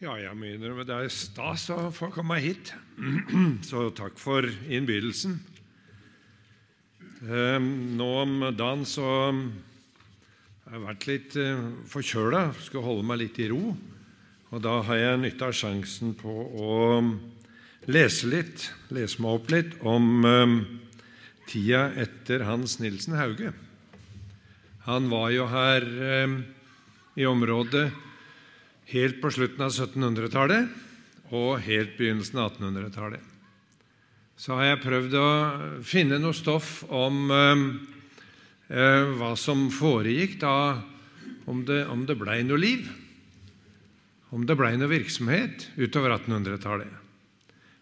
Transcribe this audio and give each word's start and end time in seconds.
Ja, 0.00 0.14
jeg 0.16 0.32
må 0.32 0.46
innrømme 0.48 0.86
det 0.88 0.94
er 0.96 1.10
stas 1.12 1.66
å 1.74 1.90
få 1.92 2.06
komme 2.08 2.38
hit, 2.40 2.70
så 3.68 3.90
takk 3.92 4.14
for 4.16 4.48
innbydelsen. 4.48 5.34
Ehm, 7.28 7.66
nå 7.98 8.06
om 8.22 8.46
dagen 8.56 8.86
så 8.88 9.04
har 9.04 10.72
jeg 10.72 10.84
vært 10.86 11.06
litt 11.10 11.36
eh, 11.44 11.60
forkjøla, 11.92 12.46
skal 12.64 12.86
holde 12.88 13.04
meg 13.12 13.20
litt 13.26 13.42
i 13.44 13.50
ro. 13.52 13.74
Og 14.48 14.64
da 14.64 14.78
har 14.88 15.02
jeg 15.02 15.20
nytta 15.26 15.52
sjansen 15.52 16.16
på 16.16 16.32
å 16.48 16.80
lese 17.92 18.32
litt, 18.32 18.70
lese 18.96 19.20
meg 19.20 19.36
opp 19.36 19.52
litt 19.52 19.80
om 19.84 20.24
ehm, 20.24 20.60
tida 21.44 21.90
etter 22.00 22.48
Hans 22.48 22.80
Nilsen 22.80 23.20
Hauge. 23.20 23.52
Han 24.88 25.12
var 25.12 25.28
jo 25.36 25.52
her 25.52 25.92
ehm, 26.14 26.44
i 27.20 27.28
området 27.28 27.90
helt 28.90 29.20
på 29.22 29.30
slutten 29.32 29.64
av 29.64 29.72
1700-tallet 29.72 31.30
og 31.30 31.60
helt 31.62 31.96
begynnelsen 31.98 32.40
av 32.42 32.56
1800-tallet. 32.56 33.22
Så 34.40 34.56
har 34.56 34.70
jeg 34.70 34.82
prøvd 34.82 35.16
å 35.20 35.30
finne 35.86 36.18
noe 36.18 36.34
stoff 36.36 36.80
om 36.88 37.28
eh, 37.34 37.64
eh, 38.72 39.10
hva 39.20 39.34
som 39.38 39.68
foregikk 39.74 40.38
da, 40.40 40.80
om 41.50 41.62
det, 41.68 41.84
om 41.92 42.06
det 42.08 42.16
blei 42.18 42.40
noe 42.46 42.60
liv, 42.60 42.88
om 44.30 44.46
det 44.46 44.56
blei 44.58 44.72
noe 44.78 44.90
virksomhet 44.90 45.68
utover 45.76 46.16
1800-tallet. 46.16 46.94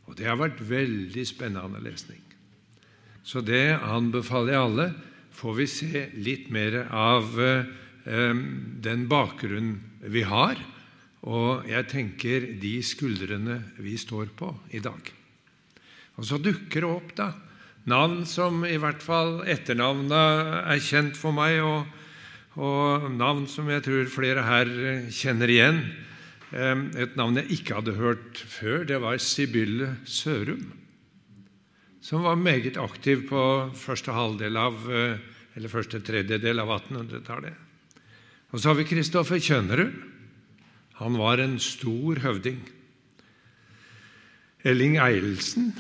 Og 0.09 0.17
det 0.17 0.27
har 0.29 0.41
vært 0.41 0.61
veldig 0.65 1.25
spennende 1.29 1.81
lesning. 1.85 2.21
Så 3.23 3.43
det 3.45 3.77
anbefaler 3.77 4.55
jeg 4.55 4.65
alle. 4.65 4.89
Får 5.37 5.55
vi 5.61 5.67
se 5.71 6.07
litt 6.17 6.49
mer 6.51 6.81
av 6.89 7.37
eh, 7.39 7.69
den 8.89 9.05
bakgrunnen 9.11 10.01
vi 10.09 10.25
har, 10.27 10.59
og 11.27 11.67
jeg 11.67 11.89
tenker 11.91 12.47
de 12.63 12.79
skuldrene 12.87 13.59
vi 13.83 13.97
står 13.99 14.31
på 14.39 14.53
i 14.71 14.83
dag. 14.83 15.11
Og 16.19 16.27
så 16.27 16.39
dukker 16.43 16.85
det 16.85 16.91
opp 16.91 17.15
da, 17.19 17.33
navn 17.91 18.23
som 18.29 18.63
i 18.67 18.79
hvert 18.79 19.03
fall 19.03 19.41
etternavnet 19.49 20.53
er 20.63 20.83
kjent 20.83 21.19
for 21.19 21.35
meg, 21.35 21.59
og, 21.63 21.87
og, 22.59 23.09
navn 23.15 23.47
som 23.51 23.71
jeg 23.71 23.85
tror 23.87 24.11
flere 24.13 24.45
her 24.47 24.71
kjenner 25.15 25.51
igjen. 25.51 25.81
Et 26.51 27.17
navn 27.19 27.39
jeg 27.43 27.59
ikke 27.59 27.81
hadde 27.81 27.99
hørt 27.99 28.39
før, 28.39 28.85
det 28.89 29.01
var 29.03 29.19
Sibylle 29.21 29.97
Sørum, 30.09 30.69
som 32.01 32.25
var 32.25 32.39
meget 32.41 32.79
aktiv 32.81 33.27
på 33.29 33.43
første 33.77 34.15
halvdel 34.15 34.57
av, 34.57 34.87
eller 34.89 35.73
første 35.73 36.01
tredjedel 36.01 36.63
av 36.63 36.73
1800-tallet. 36.79 37.67
Og 38.49 38.63
så 38.63 38.71
har 38.71 38.79
vi 38.79 38.89
Kristoffer 38.89 39.43
Kjønnerud 39.43 40.08
han 40.99 41.19
var 41.19 41.39
en 41.39 41.59
stor 41.63 42.19
høvding. 42.25 42.59
Elling 44.67 44.97
Eilsen, 44.99 45.71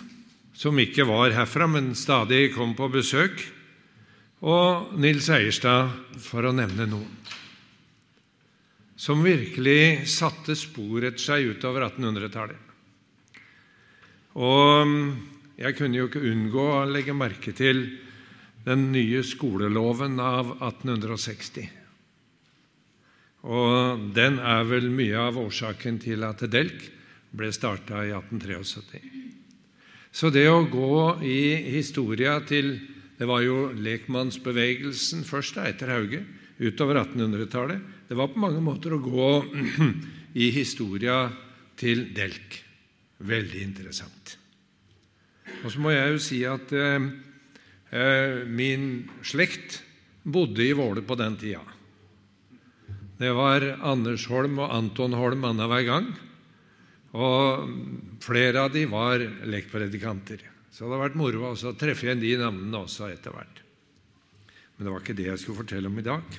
som 0.55 0.78
ikke 0.78 1.06
var 1.08 1.34
herfra, 1.34 1.66
men 1.70 1.94
stadig 1.98 2.52
kom 2.55 2.77
på 2.78 2.86
besøk, 2.92 3.42
og 4.47 4.94
Nils 5.02 5.27
Eierstad, 5.34 5.91
for 6.22 6.47
å 6.47 6.55
nevne 6.55 6.86
noen, 6.86 7.16
som 8.98 9.25
virkelig 9.27 10.06
satte 10.10 10.55
spor 10.58 11.06
etter 11.06 11.22
seg 11.22 11.50
utover 11.56 11.88
1800-tallet. 11.88 12.62
Og 14.38 14.94
jeg 15.58 15.75
kunne 15.75 15.98
jo 15.98 16.06
ikke 16.06 16.22
unngå 16.30 16.69
å 16.77 16.86
legge 16.86 17.14
merke 17.16 17.55
til 17.58 17.82
den 18.66 18.91
nye 18.94 19.25
skoleloven 19.27 20.19
av 20.22 20.55
1860. 20.60 21.88
Og 23.48 24.08
den 24.12 24.36
er 24.44 24.66
vel 24.68 24.91
mye 24.92 25.16
av 25.30 25.38
årsaken 25.41 25.96
til 26.02 26.24
at 26.27 26.44
Delk 26.53 26.84
ble 27.32 27.48
starta 27.53 28.03
i 28.04 28.12
1873. 28.12 29.00
Så 30.12 30.31
det 30.32 30.47
å 30.50 30.66
gå 30.69 31.19
i 31.25 31.41
historia 31.78 32.38
til 32.48 32.78
Det 33.19 33.26
var 33.26 33.41
jo 33.42 33.72
lekmannsbevegelsen 33.75 35.25
først, 35.26 35.56
da, 35.56 35.64
etter 35.66 35.91
Hauge, 35.91 36.20
utover 36.62 37.00
1800-tallet. 37.00 37.81
Det 38.06 38.14
var 38.14 38.28
på 38.31 38.38
mange 38.38 38.60
måter 38.62 38.94
å 38.94 39.00
gå 39.03 39.31
i 40.44 40.53
historia 40.54 41.25
til 41.75 42.12
Delk. 42.14 42.60
Veldig 43.19 43.64
interessant. 43.64 44.37
Og 45.64 45.75
så 45.75 45.82
må 45.82 45.91
jeg 45.97 46.12
jo 46.14 46.22
si 46.22 46.38
at 46.47 46.70
eh, 46.78 47.08
eh 47.91 48.47
min 48.47 49.08
slekt 49.19 49.81
bodde 50.22 50.62
i 50.62 50.78
Våle 50.78 51.03
på 51.03 51.19
den 51.19 51.34
tida. 51.42 51.64
Det 53.19 53.31
var 53.34 53.65
Anders 53.83 54.29
Holm 54.31 54.61
og 54.62 54.71
Anton 54.71 55.17
Holm 55.19 55.43
annenhver 55.49 55.83
gang. 55.87 56.12
Og 57.19 57.73
flere 58.23 58.62
av 58.62 58.71
de 58.75 58.84
var 58.87 59.25
lekpredikanter. 59.49 60.45
Så 60.71 60.87
det 60.87 60.95
har 60.95 61.09
vært 61.09 61.19
moro 61.19 61.49
å 61.51 61.73
treffe 61.75 62.06
igjen 62.06 62.23
de 62.23 62.37
navnene 62.39 62.84
også 62.84 63.09
etter 63.11 63.34
hvert. 63.34 63.65
Men 64.77 64.87
det 64.87 64.93
var 64.95 65.03
ikke 65.03 65.19
det 65.19 65.27
jeg 65.33 65.43
skulle 65.43 65.65
fortelle 65.65 65.91
om 65.91 65.99
i 65.99 66.06
dag. 66.06 66.39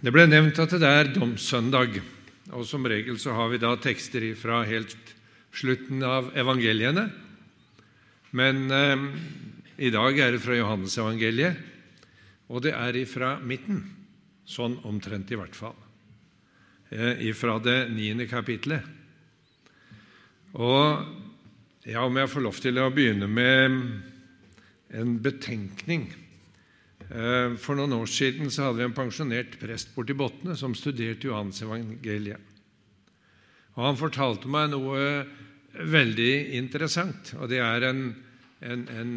Det 0.00 0.14
ble 0.14 0.24
nevnt 0.30 0.60
at 0.62 0.72
det 0.78 0.88
er 0.88 1.12
domssøndag, 1.12 1.98
og 2.54 2.64
som 2.64 2.86
regel 2.88 3.18
så 3.20 3.34
har 3.36 3.50
vi 3.52 3.60
da 3.60 3.74
tekster 3.82 4.24
fra 4.38 4.62
helt 4.64 4.96
slutten 5.52 6.00
av 6.06 6.30
evangeliene. 6.38 7.10
Men 8.38 8.68
eh, 8.72 9.08
i 9.84 9.92
dag 9.92 10.16
er 10.22 10.32
det 10.32 10.40
fra 10.40 10.56
Johannesevangeliet, 10.56 11.67
og 12.48 12.64
det 12.64 12.72
er 12.76 12.96
ifra 12.96 13.36
midten, 13.44 13.82
sånn 14.48 14.78
omtrent 14.88 15.30
i 15.32 15.38
hvert 15.38 15.56
fall, 15.56 15.76
eh, 16.90 17.20
ifra 17.28 17.58
det 17.60 17.90
niende 17.92 18.26
kapitlet. 18.28 18.84
Og 20.56 21.04
ja, 21.88 22.04
om 22.04 22.16
jeg 22.16 22.30
får 22.32 22.44
lov 22.44 22.60
til 22.62 22.80
å 22.80 22.88
begynne 22.92 23.28
med 23.28 23.76
en 24.96 25.18
betenkning 25.20 26.06
eh, 26.08 27.52
For 27.60 27.76
noen 27.76 27.92
år 27.98 28.08
siden 28.08 28.48
så 28.48 28.66
hadde 28.66 28.80
vi 28.80 28.86
en 28.88 28.96
pensjonert 28.96 29.58
prest 29.60 29.92
borti 29.92 30.16
Botne 30.16 30.56
som 30.56 30.72
studerte 30.76 31.28
Johans 31.28 31.60
evangeliet. 31.64 32.40
Og 33.76 33.84
Han 33.84 34.00
fortalte 34.00 34.48
meg 34.48 34.72
noe 34.72 35.04
veldig 35.78 36.32
interessant, 36.58 37.34
og 37.38 37.52
det 37.52 37.60
er 37.62 37.84
en, 37.86 38.00
en, 38.64 38.86
en 38.88 39.12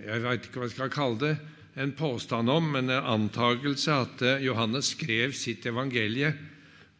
jeg 0.00 0.22
vet 0.24 0.46
ikke 0.46 0.60
hva 0.60 0.68
jeg 0.68 0.76
skal 0.76 0.94
kalle 0.94 1.20
det, 1.20 1.34
en 1.82 1.94
påstand 1.96 2.50
om, 2.52 2.72
men 2.74 2.90
en 2.92 3.10
antakelse 3.14 3.92
at 3.92 4.24
eh, 4.26 4.42
Johannes 4.44 4.92
skrev 4.92 5.32
sitt 5.36 5.64
evangelie 5.68 6.34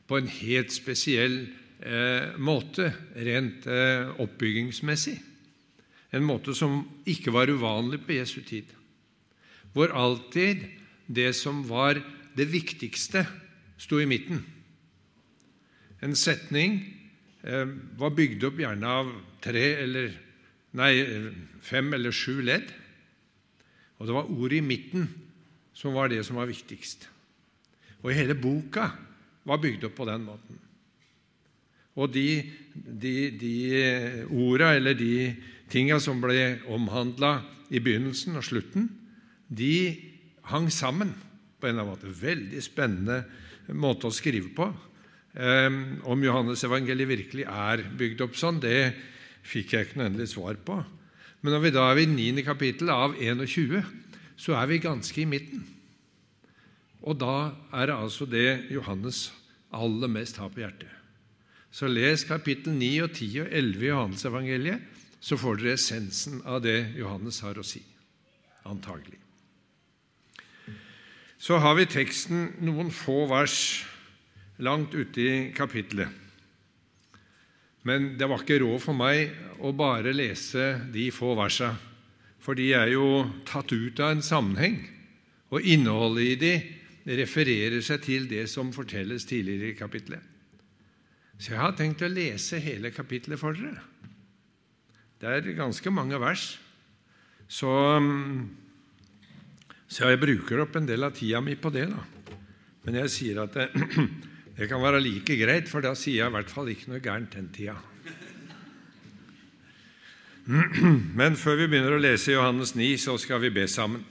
på 0.08 0.16
en 0.16 0.30
helt 0.32 0.72
spesiell 0.72 1.42
eh, 1.80 2.32
måte, 2.40 2.88
rent 3.16 3.66
eh, 3.68 4.08
oppbyggingsmessig. 4.22 5.18
En 6.12 6.24
måte 6.24 6.54
som 6.56 6.82
ikke 7.08 7.32
var 7.32 7.52
uvanlig 7.52 8.02
på 8.04 8.16
Jesu 8.16 8.40
tid. 8.44 8.68
Hvor 9.72 9.92
alltid 9.96 10.66
det 11.06 11.32
som 11.36 11.62
var 11.68 12.00
det 12.36 12.48
viktigste, 12.52 13.26
sto 13.80 13.98
i 14.00 14.08
midten. 14.08 14.44
En 16.02 16.14
setning 16.18 16.80
eh, 17.44 17.68
var 17.98 18.14
bygd 18.16 18.44
opp 18.48 18.60
gjerne 18.60 18.92
av 19.00 19.10
tre 19.42 19.64
eller 19.82 20.12
nei, 20.78 20.92
fem 21.64 21.92
eller 21.96 22.14
sju 22.14 22.40
ledd. 22.44 22.68
Og 24.02 24.08
det 24.08 24.14
var 24.16 24.30
ordet 24.34 24.58
i 24.58 24.66
midten 24.66 25.06
som 25.78 25.94
var 25.94 26.10
det 26.10 26.24
som 26.26 26.40
var 26.40 26.50
viktigst. 26.50 27.06
Og 28.02 28.10
hele 28.10 28.34
boka 28.34 28.88
var 29.46 29.60
bygd 29.62 29.86
opp 29.86 29.94
på 29.94 30.06
den 30.08 30.24
måten. 30.26 30.58
Og 32.02 32.10
de, 32.10 32.42
de, 32.74 33.14
de 33.38 33.54
orda 34.26 34.72
eller 34.74 34.96
de 34.98 35.14
tinga 35.70 36.00
som 36.02 36.18
ble 36.18 36.58
omhandla 36.72 37.36
i 37.70 37.78
begynnelsen 37.78 38.34
og 38.40 38.46
slutten, 38.46 38.88
de 39.46 39.76
hang 40.50 40.66
sammen 40.72 41.12
på 41.60 41.68
en 41.68 41.76
eller 41.76 41.84
annen 41.84 41.92
måte. 41.94 42.10
Veldig 42.10 42.64
spennende 42.64 43.20
måte 43.78 44.10
å 44.10 44.14
skrive 44.14 44.50
på. 44.56 44.66
Um, 45.32 46.02
om 46.10 46.26
Johannes 46.26 46.64
evangeliet 46.66 47.08
virkelig 47.08 47.46
er 47.46 47.86
bygd 47.96 48.26
opp 48.26 48.34
sånn, 48.36 48.58
det 48.60 48.90
fikk 49.46 49.76
jeg 49.76 49.86
ikke 49.86 50.00
noe 50.00 50.10
endelig 50.10 50.32
svar 50.34 50.58
på. 50.58 50.80
Men 51.42 51.56
når 51.56 51.62
vi 51.64 51.74
da 51.74 51.84
er 51.90 52.00
i 52.02 52.06
9. 52.06 52.42
kapittel 52.46 52.90
av 52.94 53.16
21, 53.18 53.82
så 54.38 54.54
er 54.58 54.68
vi 54.70 54.82
ganske 54.82 55.22
i 55.22 55.28
midten. 55.28 55.64
Og 57.02 57.18
da 57.18 57.52
er 57.74 57.90
det 57.90 57.96
altså 57.98 58.26
det 58.30 58.70
Johannes 58.70 59.32
aller 59.74 60.10
mest 60.10 60.38
har 60.38 60.52
på 60.54 60.62
hjertet. 60.62 60.90
Så 61.72 61.88
les 61.88 62.22
kapittel 62.28 62.76
9 62.76 62.90
og 63.06 63.10
10 63.16 63.28
og 63.42 63.48
11 63.50 63.82
i 63.82 63.90
Johannes-evangeliet, 63.90 64.88
så 65.22 65.38
får 65.38 65.58
dere 65.58 65.74
essensen 65.78 66.40
av 66.46 66.60
det 66.62 66.92
Johannes 66.98 67.40
har 67.42 67.58
å 67.58 67.66
si. 67.66 67.82
Antagelig. 68.68 69.18
Så 71.42 71.58
har 71.58 71.74
vi 71.74 71.88
teksten 71.90 72.52
noen 72.62 72.92
få 72.94 73.24
vers 73.30 73.56
langt 74.62 74.94
ute 74.94 75.22
i 75.22 75.36
kapittelet. 75.56 76.21
Men 77.88 78.12
det 78.18 78.28
var 78.30 78.42
ikke 78.42 78.60
råd 78.62 78.82
for 78.84 78.96
meg 78.96 79.32
å 79.62 79.72
bare 79.74 80.14
lese 80.14 80.76
de 80.94 81.08
få 81.14 81.34
versa, 81.38 81.72
for 82.42 82.58
de 82.58 82.68
er 82.74 82.92
jo 82.94 83.24
tatt 83.46 83.72
ut 83.74 84.00
av 84.02 84.14
en 84.14 84.24
sammenheng. 84.24 84.78
Og 85.52 85.66
innholdet 85.68 86.24
i 86.24 86.36
de 86.40 87.16
refererer 87.18 87.82
seg 87.84 88.04
til 88.06 88.28
det 88.30 88.46
som 88.50 88.70
fortelles 88.74 89.26
tidligere 89.28 89.72
i 89.72 89.78
kapitlet. 89.78 90.22
Så 91.42 91.54
jeg 91.54 91.60
har 91.60 91.74
tenkt 91.74 92.04
å 92.06 92.10
lese 92.10 92.60
hele 92.62 92.92
kapitlet 92.94 93.40
for 93.40 93.58
dere. 93.58 93.82
Det 95.18 95.30
er 95.30 95.54
ganske 95.58 95.90
mange 95.94 96.18
vers. 96.22 96.56
Så, 97.50 97.70
så 99.90 100.10
jeg 100.10 100.22
bruker 100.22 100.62
opp 100.62 100.78
en 100.78 100.86
del 100.86 101.06
av 101.06 101.14
tida 101.18 101.42
mi 101.42 101.56
på 101.58 101.70
det. 101.74 101.88
da. 101.90 102.38
Men 102.86 103.02
jeg 103.02 103.12
sier 103.14 103.42
at 103.42 103.58
det, 103.58 103.68
det 104.56 104.68
kan 104.68 104.82
være 104.82 105.00
like 105.00 105.36
greit, 105.40 105.68
for 105.70 105.84
da 105.84 105.94
sier 105.96 106.22
jeg 106.22 106.30
i 106.30 106.36
hvert 106.36 106.52
fall 106.52 106.68
ikke 106.72 106.92
noe 106.92 107.02
gærent 107.02 107.36
den 107.36 107.48
tida. 107.54 107.78
Men 111.18 111.38
før 111.38 111.60
vi 111.60 111.68
begynner 111.70 111.94
å 111.96 112.02
lese 112.02 112.34
Johannes 112.34 112.74
9, 112.74 112.88
så 112.98 113.14
skal 113.20 113.40
vi 113.44 113.52
be 113.54 113.68
sammen. 113.70 114.02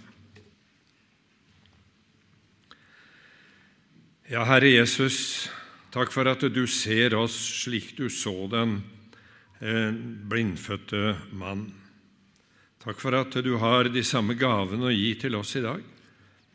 Ja, 4.31 4.45
Herre 4.47 4.69
Jesus, 4.71 5.49
takk 5.91 6.13
for 6.13 6.29
at 6.31 6.45
du 6.55 6.63
ser 6.71 7.17
oss 7.19 7.35
slik 7.65 7.91
du 7.97 8.05
så 8.07 8.47
den 8.47 8.77
eh, 9.59 9.91
blindfødte 9.91 11.17
mann. 11.35 11.67
Takk 12.81 12.97
for 13.03 13.17
at 13.19 13.35
du 13.43 13.57
har 13.59 13.91
de 13.91 14.03
samme 14.07 14.37
gavene 14.39 14.87
å 14.87 14.95
gi 14.95 15.11
til 15.19 15.35
oss 15.37 15.51
i 15.59 15.65
dag. 15.65 15.83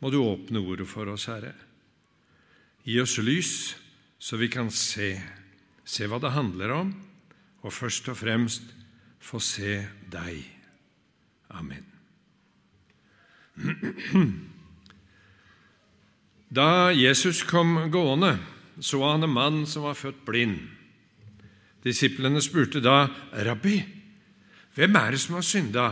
Må 0.01 0.09
du 0.09 0.17
åpne 0.23 0.59
ordet 0.59 0.89
for 0.89 1.13
oss, 1.13 1.29
Herre. 1.29 1.53
Gi 2.87 3.01
oss 3.03 3.17
lys, 3.19 3.75
så 4.15 4.37
vi 4.39 4.47
kan 4.47 4.69
se, 4.71 5.09
se 5.83 6.07
hva 6.07 6.21
det 6.23 6.31
handler 6.31 6.71
om, 6.71 6.93
og 7.67 7.73
først 7.75 8.07
og 8.07 8.15
fremst 8.15 8.69
få 9.19 9.41
se 9.43 9.81
deg. 10.07 10.45
Amen. 11.51 11.83
Da 16.47 16.93
Jesus 16.95 17.41
kom 17.43 17.89
gående, 17.91 18.37
så 18.79 19.01
han 19.03 19.27
en 19.27 19.35
mann 19.35 19.59
som 19.67 19.83
var 19.83 19.99
født 19.99 20.23
blind. 20.23 20.61
Disiplene 21.83 22.39
spurte 22.39 22.79
da, 22.79 23.09
'Rabbi, 23.35 23.83
hvem 24.75 24.95
er 24.95 25.11
det 25.11 25.19
som 25.19 25.35
har 25.35 25.43
synda, 25.43 25.87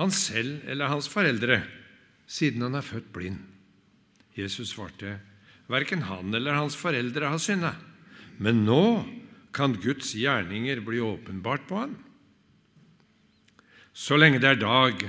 han 0.00 0.10
selv 0.10 0.64
eller 0.64 0.88
hans 0.88 1.08
foreldre, 1.08 1.62
siden 2.26 2.62
han 2.62 2.80
er 2.80 2.80
født 2.80 3.12
blind?' 3.12 3.44
Jesus 4.36 4.72
svarte, 4.72 5.20
'Verken 5.74 6.06
han 6.06 6.30
eller 6.34 6.54
hans 6.54 6.76
foreldre 6.78 7.32
har 7.34 7.42
synda, 7.42 7.74
men 8.38 8.62
nå 8.62 9.02
kan 9.54 9.74
Guds 9.74 10.14
gjerninger 10.14 10.78
bli 10.86 11.02
åpenbart 11.02 11.66
på 11.66 11.82
han.' 11.82 11.98
Så 13.94 14.14
lenge 14.18 14.38
det 14.38 14.54
er 14.54 14.62
dag, 14.62 15.02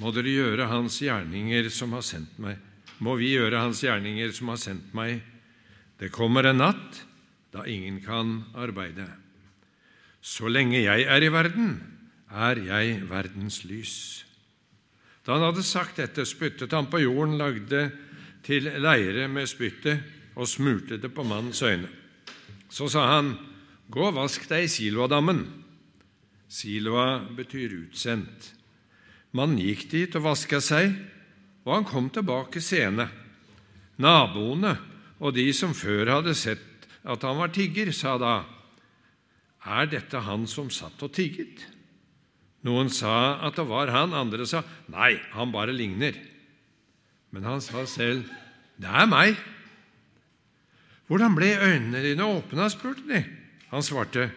må 0.00 0.12
dere 0.12 0.32
gjøre 0.32 0.72
hans 0.72 1.00
gjerninger 1.00 1.68
som 1.72 1.92
har 1.96 2.04
sendt 2.04 2.40
meg 2.40 2.56
må 3.04 3.16
vi 3.20 3.34
gjøre 3.34 3.60
Hans 3.60 3.82
gjerninger 3.84 4.32
som 4.34 4.52
har 4.52 4.60
sendt 4.60 4.94
meg. 4.96 5.20
Det 6.00 6.12
kommer 6.14 6.48
en 6.48 6.62
natt 6.62 7.02
da 7.54 7.64
ingen 7.68 8.00
kan 8.04 8.38
arbeide. 8.56 9.06
Så 10.20 10.50
lenge 10.50 10.80
jeg 10.82 11.06
er 11.08 11.22
i 11.22 11.32
verden, 11.32 11.78
er 12.32 12.58
jeg 12.58 13.02
verdens 13.08 13.62
lys. 13.68 14.24
Da 15.24 15.36
han 15.36 15.46
hadde 15.46 15.64
sagt 15.66 16.00
dette, 16.00 16.26
spyttet 16.26 16.74
han 16.74 16.88
på 16.90 17.00
jorden, 17.02 17.36
lagde 17.38 17.88
til 18.46 18.70
leire 18.80 19.26
med 19.28 19.50
spyttet 19.50 20.00
og 20.36 20.48
smurte 20.48 21.00
det 21.02 21.10
på 21.14 21.24
mannens 21.26 21.62
øyne. 21.62 21.90
Så 22.70 22.88
sa 22.92 23.06
han, 23.16 23.34
Gå 23.90 24.08
og 24.08 24.16
vask 24.16 24.48
deg 24.50 24.64
i 24.66 24.70
Siloadammen. 24.70 25.44
Siloa 26.50 27.20
betyr 27.36 27.76
utsendt. 27.84 28.48
Mannen 29.30 29.60
gikk 29.62 29.84
dit 29.92 30.16
og 30.18 30.24
vaska 30.24 30.58
seg 30.62 30.90
og 31.66 31.72
han 31.74 31.86
kom 31.86 32.10
tilbake 32.14 32.62
sene. 32.62 33.08
Naboene 33.98 34.76
og 35.18 35.34
de 35.34 35.48
som 35.56 35.74
før 35.74 36.18
hadde 36.18 36.34
sett 36.38 36.86
at 37.06 37.24
han 37.26 37.40
var 37.40 37.52
tigger, 37.54 37.90
sa 37.94 38.16
da, 38.18 38.36
Er 39.66 39.88
dette 39.90 40.20
han 40.22 40.46
som 40.46 40.70
satt 40.70 41.02
og 41.02 41.10
tigget? 41.14 41.64
Noen 42.66 42.90
sa 42.90 43.42
at 43.46 43.58
det 43.58 43.66
var 43.66 43.90
han, 43.90 44.14
andre 44.14 44.46
sa, 44.46 44.62
Nei, 44.90 45.16
han 45.34 45.50
bare 45.54 45.74
ligner. 45.74 46.14
Men 47.36 47.44
han 47.44 47.60
sa 47.60 47.82
selv, 47.84 48.24
Det 48.80 48.88
er 48.88 49.04
meg. 49.08 49.36
Hvordan 51.06 51.34
ble 51.36 51.50
øynene 51.52 52.00
dine 52.00 52.24
åpna? 52.24 52.68
spurte 52.72 53.04
de. 53.08 53.24
Han 53.68 53.82
svarte, 53.84 54.30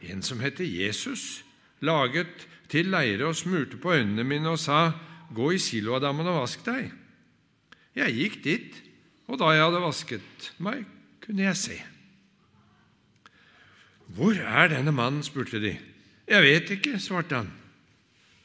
En 0.00 0.22
som 0.22 0.40
heter 0.40 0.64
Jesus, 0.64 1.44
laget 1.80 2.46
til 2.68 2.88
leire 2.88 3.26
og 3.26 3.36
smurte 3.36 3.76
på 3.76 3.92
øynene 3.92 4.24
mine 4.24 4.48
og 4.48 4.58
sa, 4.58 4.92
Gå 5.34 5.50
i 5.52 5.58
Siloadammen 5.58 6.26
og 6.26 6.40
vask 6.40 6.64
deg. 6.64 6.92
Jeg 7.94 8.14
gikk 8.14 8.40
dit, 8.44 8.80
og 9.28 9.38
da 9.38 9.52
jeg 9.52 9.64
hadde 9.64 9.82
vasket 9.82 10.48
meg, 10.58 10.86
kunne 11.20 11.42
jeg 11.42 11.56
se. 11.56 11.76
Hvor 14.16 14.32
er 14.32 14.68
denne 14.72 14.96
mannen? 14.96 15.22
spurte 15.22 15.60
de. 15.60 15.76
Jeg 16.28 16.42
vet 16.42 16.70
ikke, 16.70 16.96
svarte 16.98 17.36
han. 17.36 17.52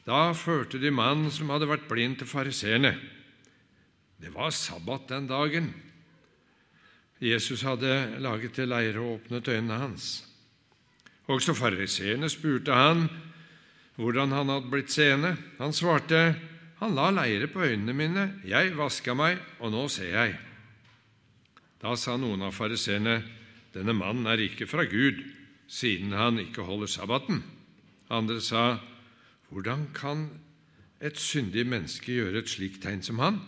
Da 0.04 0.32
førte 0.36 0.80
de 0.82 0.90
mannen 0.90 1.30
som 1.30 1.48
hadde 1.48 1.70
vært 1.70 1.88
blind, 1.88 2.18
til 2.18 2.26
fariseerne. 2.26 2.96
Det 4.22 4.30
var 4.30 4.54
sabbat 4.54 5.08
den 5.10 5.26
dagen. 5.26 5.72
Jesus 7.22 7.62
hadde 7.66 8.20
laget 8.22 8.54
til 8.54 8.70
leire 8.70 9.00
og 9.02 9.16
åpnet 9.16 9.48
øynene 9.48 9.78
hans. 9.78 10.24
Også 11.26 11.54
fariseerne 11.54 12.30
spurte 12.30 12.74
han 12.74 13.08
hvordan 13.98 14.32
han 14.32 14.50
hadde 14.50 14.70
blitt 14.70 14.90
seende. 14.94 15.36
Han 15.58 15.74
svarte, 15.74 16.34
han 16.78 16.94
la 16.94 17.10
leire 17.14 17.46
på 17.50 17.62
øynene 17.62 17.94
mine, 17.94 18.24
jeg 18.46 18.76
vaska 18.78 19.14
meg, 19.14 19.38
og 19.60 19.70
nå 19.74 19.86
ser 19.92 20.14
jeg. 20.14 20.36
Da 21.82 21.94
sa 21.98 22.16
noen 22.16 22.42
av 22.46 22.54
fariseerne, 22.54 23.20
denne 23.74 23.94
mannen 23.96 24.26
er 24.30 24.42
ikke 24.42 24.68
fra 24.70 24.84
Gud, 24.86 25.22
siden 25.66 26.14
han 26.14 26.38
ikke 26.42 26.66
holder 26.66 26.90
sabbaten. 26.90 27.42
Andre 28.10 28.40
sa, 28.40 28.78
hvordan 29.50 29.88
kan 29.94 30.28
et 31.02 31.18
syndig 31.18 31.66
menneske 31.66 32.14
gjøre 32.14 32.42
et 32.42 32.50
slikt 32.50 32.82
tegn 32.84 33.02
som 33.02 33.22
han? 33.22 33.40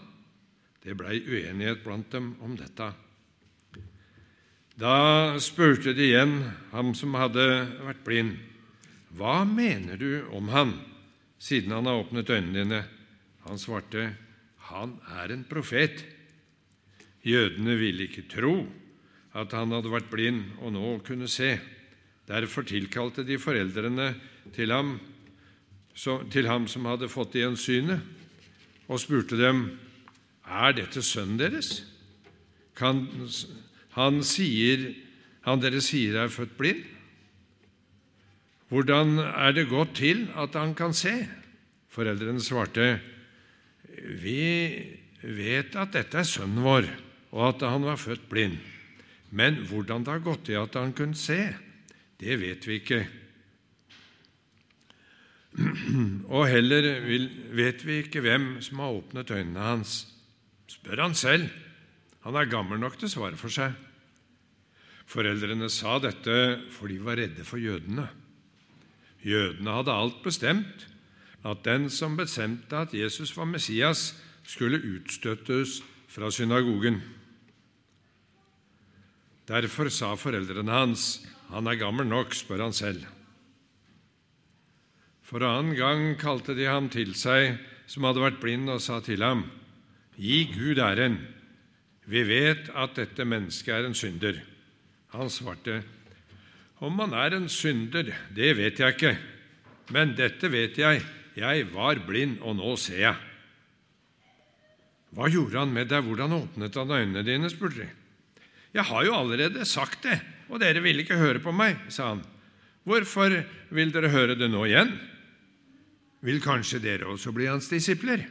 Det 0.84 0.92
blei 0.98 1.16
uenighet 1.24 1.80
blant 1.84 2.10
dem 2.12 2.34
om 2.44 2.56
dette. 2.60 2.90
Da 4.76 4.96
spurte 5.40 5.94
de 5.96 6.10
igjen 6.10 6.34
ham 6.74 6.92
som 6.98 7.14
hadde 7.16 7.44
vært 7.86 8.02
blind, 8.04 8.34
hva 9.14 9.44
mener 9.46 9.96
du 9.96 10.26
om 10.34 10.50
han, 10.50 10.74
siden 11.38 11.72
han 11.72 11.86
har 11.86 12.02
åpnet 12.02 12.30
øynene 12.34 12.58
dine? 12.58 12.82
Han 13.46 13.58
svarte, 13.58 14.16
'Han 14.58 14.98
er 15.06 15.32
en 15.32 15.44
profet'. 15.44 16.04
Jødene 17.24 17.76
ville 17.76 18.04
ikke 18.04 18.28
tro 18.28 18.66
at 19.34 19.52
han 19.52 19.72
hadde 19.72 19.92
vært 19.92 20.10
blind 20.10 20.44
og 20.60 20.72
nå 20.72 20.98
kunne 21.04 21.28
se. 21.28 21.60
Derfor 22.28 22.62
tilkalte 22.62 23.24
de 23.24 23.38
foreldrene 23.38 24.14
til 24.52 24.72
ham, 24.72 25.00
til 26.30 26.46
ham 26.46 26.68
som 26.68 26.84
hadde 26.84 27.08
fått 27.08 27.34
igjen 27.34 27.56
synet, 27.56 28.00
og 28.88 29.00
spurte 29.00 29.36
dem, 29.36 29.78
'Er 30.54 30.72
dette 30.72 31.02
sønnen 31.02 31.38
deres?' 31.38 31.82
Kan, 32.74 33.06
han, 33.94 34.22
sier, 34.26 34.94
han 35.46 35.60
dere 35.62 35.78
sier 35.82 36.16
er 36.18 36.32
født 36.32 36.56
blind? 36.58 36.82
Hvordan 38.66 39.18
er 39.22 39.54
det 39.54 39.68
gått 39.70 39.94
til 40.00 40.24
at 40.34 40.56
han 40.58 40.74
kan 40.74 40.94
se? 40.96 41.12
Foreldrene 41.94 42.42
svarte, 42.42 42.98
vi 44.18 44.42
vet 45.22 45.76
at 45.78 45.94
dette 45.94 46.18
er 46.18 46.26
sønnen 46.26 46.64
vår, 46.66 46.88
og 47.30 47.44
at 47.52 47.62
han 47.68 47.86
var 47.86 48.00
født 48.00 48.26
blind. 48.30 48.58
Men 49.30 49.62
hvordan 49.70 50.02
det 50.02 50.16
har 50.16 50.24
gått 50.26 50.46
til 50.48 50.58
at 50.58 50.74
han 50.74 50.90
kunne 50.94 51.18
se, 51.18 51.38
det 52.18 52.40
vet 52.40 52.66
vi 52.66 52.80
ikke. 52.80 53.00
Og 56.34 56.48
heller 56.50 56.88
vet 57.54 57.86
vi 57.86 58.00
ikke 58.02 58.22
hvem 58.24 58.56
som 58.62 58.82
har 58.82 58.96
åpnet 58.98 59.30
øynene 59.30 59.62
hans. 59.62 60.13
Spør 60.70 61.02
han 61.04 61.14
selv. 61.14 61.50
Han 62.24 62.36
er 62.40 62.48
gammel 62.48 62.80
nok 62.80 62.96
til 62.98 63.10
å 63.10 63.14
svare 63.14 63.40
for 63.40 63.52
seg. 63.52 63.74
Foreldrene 65.10 65.68
sa 65.68 65.98
dette 66.00 66.36
for 66.72 66.88
de 66.88 66.96
var 67.04 67.20
redde 67.20 67.44
for 67.44 67.60
jødene. 67.60 68.06
Jødene 69.24 69.76
hadde 69.78 69.92
alt 69.92 70.22
bestemt 70.24 70.86
at 71.44 71.64
den 71.64 71.90
som 71.92 72.16
bestemte 72.16 72.76
at 72.76 72.94
Jesus 72.96 73.34
var 73.36 73.48
Messias, 73.48 74.14
skulle 74.44 74.80
utstøttes 74.80 75.78
fra 76.08 76.30
synagogen. 76.32 76.98
Derfor 79.48 79.88
sa 79.88 80.14
foreldrene 80.16 80.72
hans, 80.72 81.26
'Han 81.48 81.66
er 81.66 81.76
gammel 81.76 82.06
nok', 82.06 82.34
spør 82.34 82.62
han 82.62 82.72
selv. 82.72 83.04
For 85.22 85.38
annen 85.40 85.76
gang 85.76 86.18
kalte 86.18 86.54
de 86.54 86.64
ham 86.64 86.88
til 86.88 87.14
seg, 87.14 87.58
som 87.86 88.04
hadde 88.04 88.20
vært 88.20 88.40
blind, 88.40 88.68
og 88.68 88.80
sa 88.80 89.00
til 89.00 89.22
ham, 89.22 89.50
'Gi 90.18 90.44
Gud 90.54 90.78
æren. 90.78 91.18
Vi 92.06 92.22
vet 92.22 92.70
at 92.74 92.96
dette 92.96 93.24
mennesket 93.24 93.74
er 93.74 93.86
en 93.88 93.94
synder.' 93.94 94.42
Han 95.14 95.30
svarte, 95.30 95.82
'Om 96.80 96.98
han 96.98 97.12
er 97.14 97.36
en 97.36 97.48
synder, 97.48 98.14
det 98.34 98.56
vet 98.56 98.78
jeg 98.78 98.94
ikke, 98.94 99.18
men 99.90 100.16
dette 100.16 100.50
vet 100.50 100.78
jeg, 100.78 101.02
jeg 101.36 101.66
var 101.74 101.98
blind, 102.06 102.38
og 102.40 102.56
nå 102.56 102.76
ser 102.76 102.98
jeg. 102.98 103.16
Hva 105.14 105.30
gjorde 105.30 105.58
han 105.58 105.72
med 105.74 105.90
deg? 105.90 106.02
Hvordan 106.02 106.32
åpnet 106.32 106.74
han 106.74 106.90
øynene 106.90 107.22
dine? 107.26 107.50
spurte 107.50 107.84
de. 107.84 107.88
Jeg 108.74 108.84
har 108.84 109.04
jo 109.06 109.14
allerede 109.14 109.64
sagt 109.64 110.02
det, 110.02 110.18
og 110.50 110.60
dere 110.60 110.82
ville 110.82 111.04
ikke 111.04 111.18
høre 111.18 111.38
på 111.42 111.54
meg, 111.54 111.78
sa 111.88 112.14
han. 112.14 112.24
Hvorfor 112.84 113.36
vil 113.70 113.92
dere 113.94 114.10
høre 114.10 114.34
det 114.34 114.50
nå 114.50 114.64
igjen? 114.66 114.90
Vil 116.24 116.42
kanskje 116.42 116.82
dere 116.82 117.06
også 117.06 117.32
bli 117.32 117.46
hans 117.46 117.68
disipler? 117.70 118.24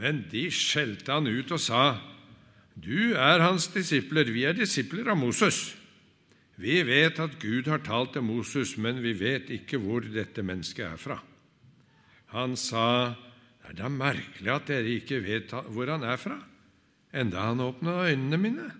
Men 0.00 0.24
de 0.30 0.48
skjelte 0.50 1.12
han 1.12 1.30
ut 1.30 1.52
og 1.54 1.62
sa, 1.62 1.84
Du 2.74 3.14
er 3.14 3.42
hans 3.42 3.68
disipler, 3.70 4.26
vi 4.34 4.42
er 4.48 4.56
disipler 4.58 5.12
av 5.12 5.18
Moses. 5.20 5.76
Vi 6.58 6.80
vet 6.86 7.18
at 7.22 7.38
Gud 7.42 7.68
har 7.70 7.82
talt 7.86 8.14
til 8.14 8.26
Moses, 8.26 8.76
men 8.78 9.00
vi 9.02 9.14
vet 9.18 9.50
ikke 9.54 9.78
hvor 9.82 10.06
dette 10.06 10.42
mennesket 10.42 10.86
er 10.86 10.98
fra. 10.98 11.18
Han 12.34 12.56
sa, 12.58 13.14
det 13.62 13.74
er 13.74 13.78
da 13.78 13.90
merkelig 13.90 14.50
at 14.50 14.66
dere 14.70 14.96
ikke 14.98 15.22
vet 15.22 15.54
hvor 15.70 15.90
han 15.90 16.06
er 16.06 16.18
fra, 16.18 16.36
enda 17.14 17.46
han 17.46 17.62
åpna 17.62 18.00
øynene 18.10 18.38
mine. 18.38 18.70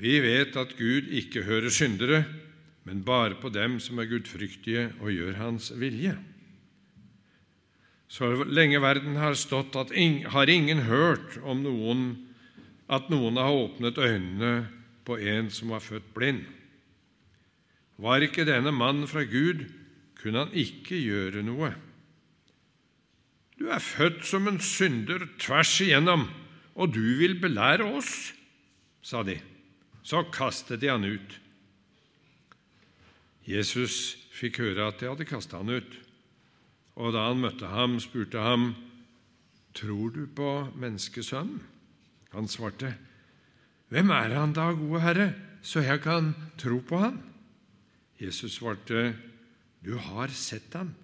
Vi 0.00 0.18
vet 0.24 0.56
at 0.58 0.74
Gud 0.76 1.12
ikke 1.14 1.44
hører 1.46 1.70
syndere, 1.70 2.24
men 2.84 3.04
bare 3.04 3.36
på 3.40 3.48
dem 3.52 3.78
som 3.80 4.00
er 4.00 4.08
gudfryktige 4.10 4.90
og 5.00 5.12
gjør 5.14 5.38
Hans 5.38 5.70
vilje. 5.78 6.16
Så 8.08 8.30
lenge 8.44 8.80
verden 8.82 9.16
har 9.16 9.34
stått, 9.38 9.74
har 9.74 10.50
ingen 10.50 10.84
hørt 10.86 11.38
om 11.42 11.64
noen, 11.64 12.04
at 12.86 13.08
noen 13.08 13.40
har 13.40 13.54
åpnet 13.54 13.98
øynene 13.98 14.68
på 15.04 15.16
en 15.18 15.50
som 15.52 15.72
var 15.72 15.82
født 15.84 16.12
blind. 16.16 16.44
Var 17.96 18.26
ikke 18.26 18.46
denne 18.48 18.74
mannen 18.74 19.08
fra 19.08 19.24
Gud, 19.28 19.66
kunne 20.20 20.44
han 20.44 20.56
ikke 20.56 20.98
gjøre 20.98 21.44
noe. 21.46 21.74
Du 23.60 23.68
er 23.70 23.82
født 23.82 24.24
som 24.26 24.48
en 24.50 24.60
synder 24.60 25.26
tvers 25.40 25.72
igjennom, 25.84 26.26
og 26.74 26.94
du 26.96 27.04
vil 27.20 27.36
belære 27.40 27.86
oss, 27.86 28.32
sa 29.04 29.22
de. 29.22 29.38
Så 30.04 30.24
kastet 30.34 30.82
de 30.82 30.90
han 30.90 31.06
ut. 31.06 31.38
Jesus 33.44 34.16
fikk 34.34 34.58
høre 34.64 34.88
at 34.90 35.00
de 35.00 35.08
hadde 35.10 35.28
kastet 35.28 35.56
han 35.60 35.70
ut. 35.70 36.00
Og 36.94 37.14
da 37.14 37.28
han 37.28 37.42
møtte 37.42 37.70
ham, 37.70 37.98
spurte 38.02 38.42
ham, 38.42 38.74
Tror 39.74 40.12
du 40.14 40.26
på 40.30 40.50
menneskesønnen? 40.78 41.58
Han 42.34 42.46
svarte, 42.48 42.94
Hvem 43.90 44.10
er 44.10 44.34
han 44.38 44.54
da, 44.54 44.70
gode 44.74 45.00
Herre, 45.02 45.32
så 45.62 45.82
jeg 45.82 46.02
kan 46.04 46.32
tro 46.58 46.78
på 46.78 47.00
han? 47.02 47.18
Jesus 48.20 48.60
svarte, 48.60 49.16
Du 49.84 49.96
har 49.98 50.30
sett 50.30 50.74
ham. 50.74 50.94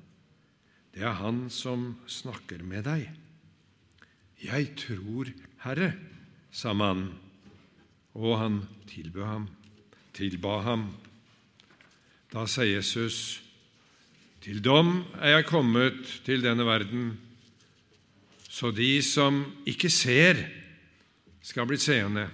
Det 0.95 1.03
er 1.03 1.19
han 1.19 1.49
som 1.51 1.97
snakker 2.07 2.63
med 2.67 2.87
deg. 2.87 3.11
Jeg 4.43 4.73
tror, 4.79 5.31
Herre, 5.63 5.93
sa 6.51 6.73
mannen, 6.73 7.13
og 8.15 8.39
han 8.39 8.63
tilbød 8.91 9.27
ham, 9.27 9.47
tilba 10.15 10.61
ham. 10.67 10.89
Da 12.33 12.47
sa 12.47 12.67
Jesus, 12.67 13.43
til 14.41 14.63
dom 14.65 15.03
er 15.21 15.37
jeg 15.37 15.49
kommet 15.51 15.99
til 16.25 16.41
denne 16.41 16.65
verden, 16.65 17.13
så 18.49 18.71
de 18.73 19.03
som 19.05 19.43
ikke 19.69 19.91
ser, 19.93 20.41
skal 21.45 21.69
bli 21.69 21.77
seende, 21.81 22.27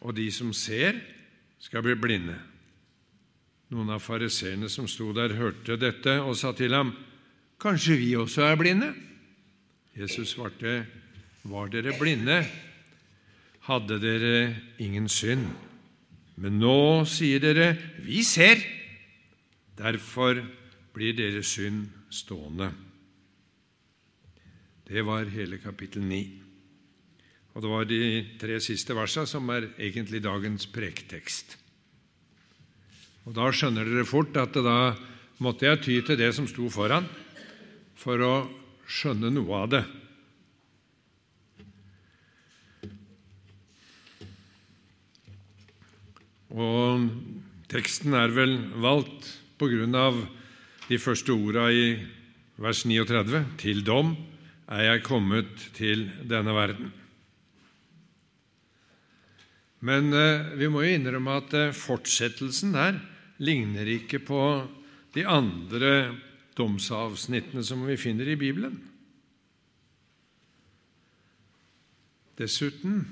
og 0.00 0.14
de 0.16 0.30
som 0.32 0.52
ser, 0.56 0.96
skal 1.60 1.82
bli 1.84 1.96
blinde. 1.98 2.36
Noen 3.70 3.90
av 3.94 4.02
fariseerne 4.02 4.70
som 4.70 4.88
sto 4.90 5.10
der, 5.14 5.36
hørte 5.38 5.76
dette 5.78 6.16
og 6.22 6.38
sa 6.38 6.54
til 6.56 6.74
ham, 6.74 6.94
Kanskje 7.60 7.98
vi 8.00 8.14
også 8.16 8.46
er 8.48 8.56
blinde? 8.56 8.88
Jesus 9.92 10.32
svarte, 10.32 10.86
Var 11.44 11.68
dere 11.72 11.92
blinde, 11.98 12.38
hadde 13.68 13.98
dere 14.00 14.56
ingen 14.80 15.08
synd. 15.12 15.44
Men 16.40 16.56
nå 16.62 17.04
sier 17.04 17.42
dere, 17.42 17.74
Vi 18.00 18.22
ser. 18.24 18.62
Derfor 19.76 20.40
blir 20.94 21.16
deres 21.16 21.52
synd 21.54 21.88
stående. 22.10 22.70
Det 24.90 25.04
var 25.06 25.30
hele 25.30 25.60
kapittel 25.62 26.02
9. 26.02 26.20
Og 27.54 27.62
det 27.62 27.70
var 27.70 27.86
de 27.86 28.02
tre 28.40 28.58
siste 28.62 28.94
versene 28.94 29.28
som 29.30 29.46
er 29.54 29.68
egentlig 29.78 30.22
dagens 30.22 30.66
prektekst. 30.70 31.56
Og 33.26 33.34
Da 33.36 33.50
skjønner 33.52 33.86
dere 33.86 34.06
fort 34.08 34.34
at 34.40 34.54
da 34.54 34.96
måtte 35.38 35.66
jeg 35.68 35.82
ty 35.84 35.96
til 36.02 36.18
det 36.18 36.32
som 36.34 36.48
sto 36.50 36.66
foran, 36.72 37.06
for 37.94 38.18
å 38.24 38.34
skjønne 38.90 39.30
noe 39.30 39.60
av 39.60 39.70
det. 39.70 39.84
Og 46.50 47.06
teksten 47.70 48.16
er 48.18 48.32
vel 48.34 48.56
valgt 48.82 49.28
på 49.60 49.68
grunn 49.70 49.94
av 49.94 50.18
de 50.90 50.98
første 50.98 51.30
orda 51.30 51.68
i 51.70 51.92
vers 52.58 52.82
39 52.82 53.44
til 53.60 53.84
dom 53.86 54.16
er 54.70 54.88
jeg 54.88 55.04
kommet 55.06 55.68
til 55.76 56.08
denne 56.26 56.54
verden. 56.54 56.90
Men 59.86 60.10
eh, 60.12 60.50
vi 60.58 60.68
må 60.68 60.82
jo 60.84 60.96
innrømme 60.96 61.38
at 61.40 61.54
eh, 61.56 61.76
fortsettelsen 61.76 62.74
der 62.74 62.98
ligner 63.40 63.86
ikke 63.88 64.18
på 64.20 64.42
de 65.14 65.24
andre 65.24 66.10
domsavsnittene 66.58 67.62
som 67.64 67.86
vi 67.86 67.96
finner 67.96 68.28
i 68.28 68.36
Bibelen. 68.38 68.74
Dessuten, 72.36 73.06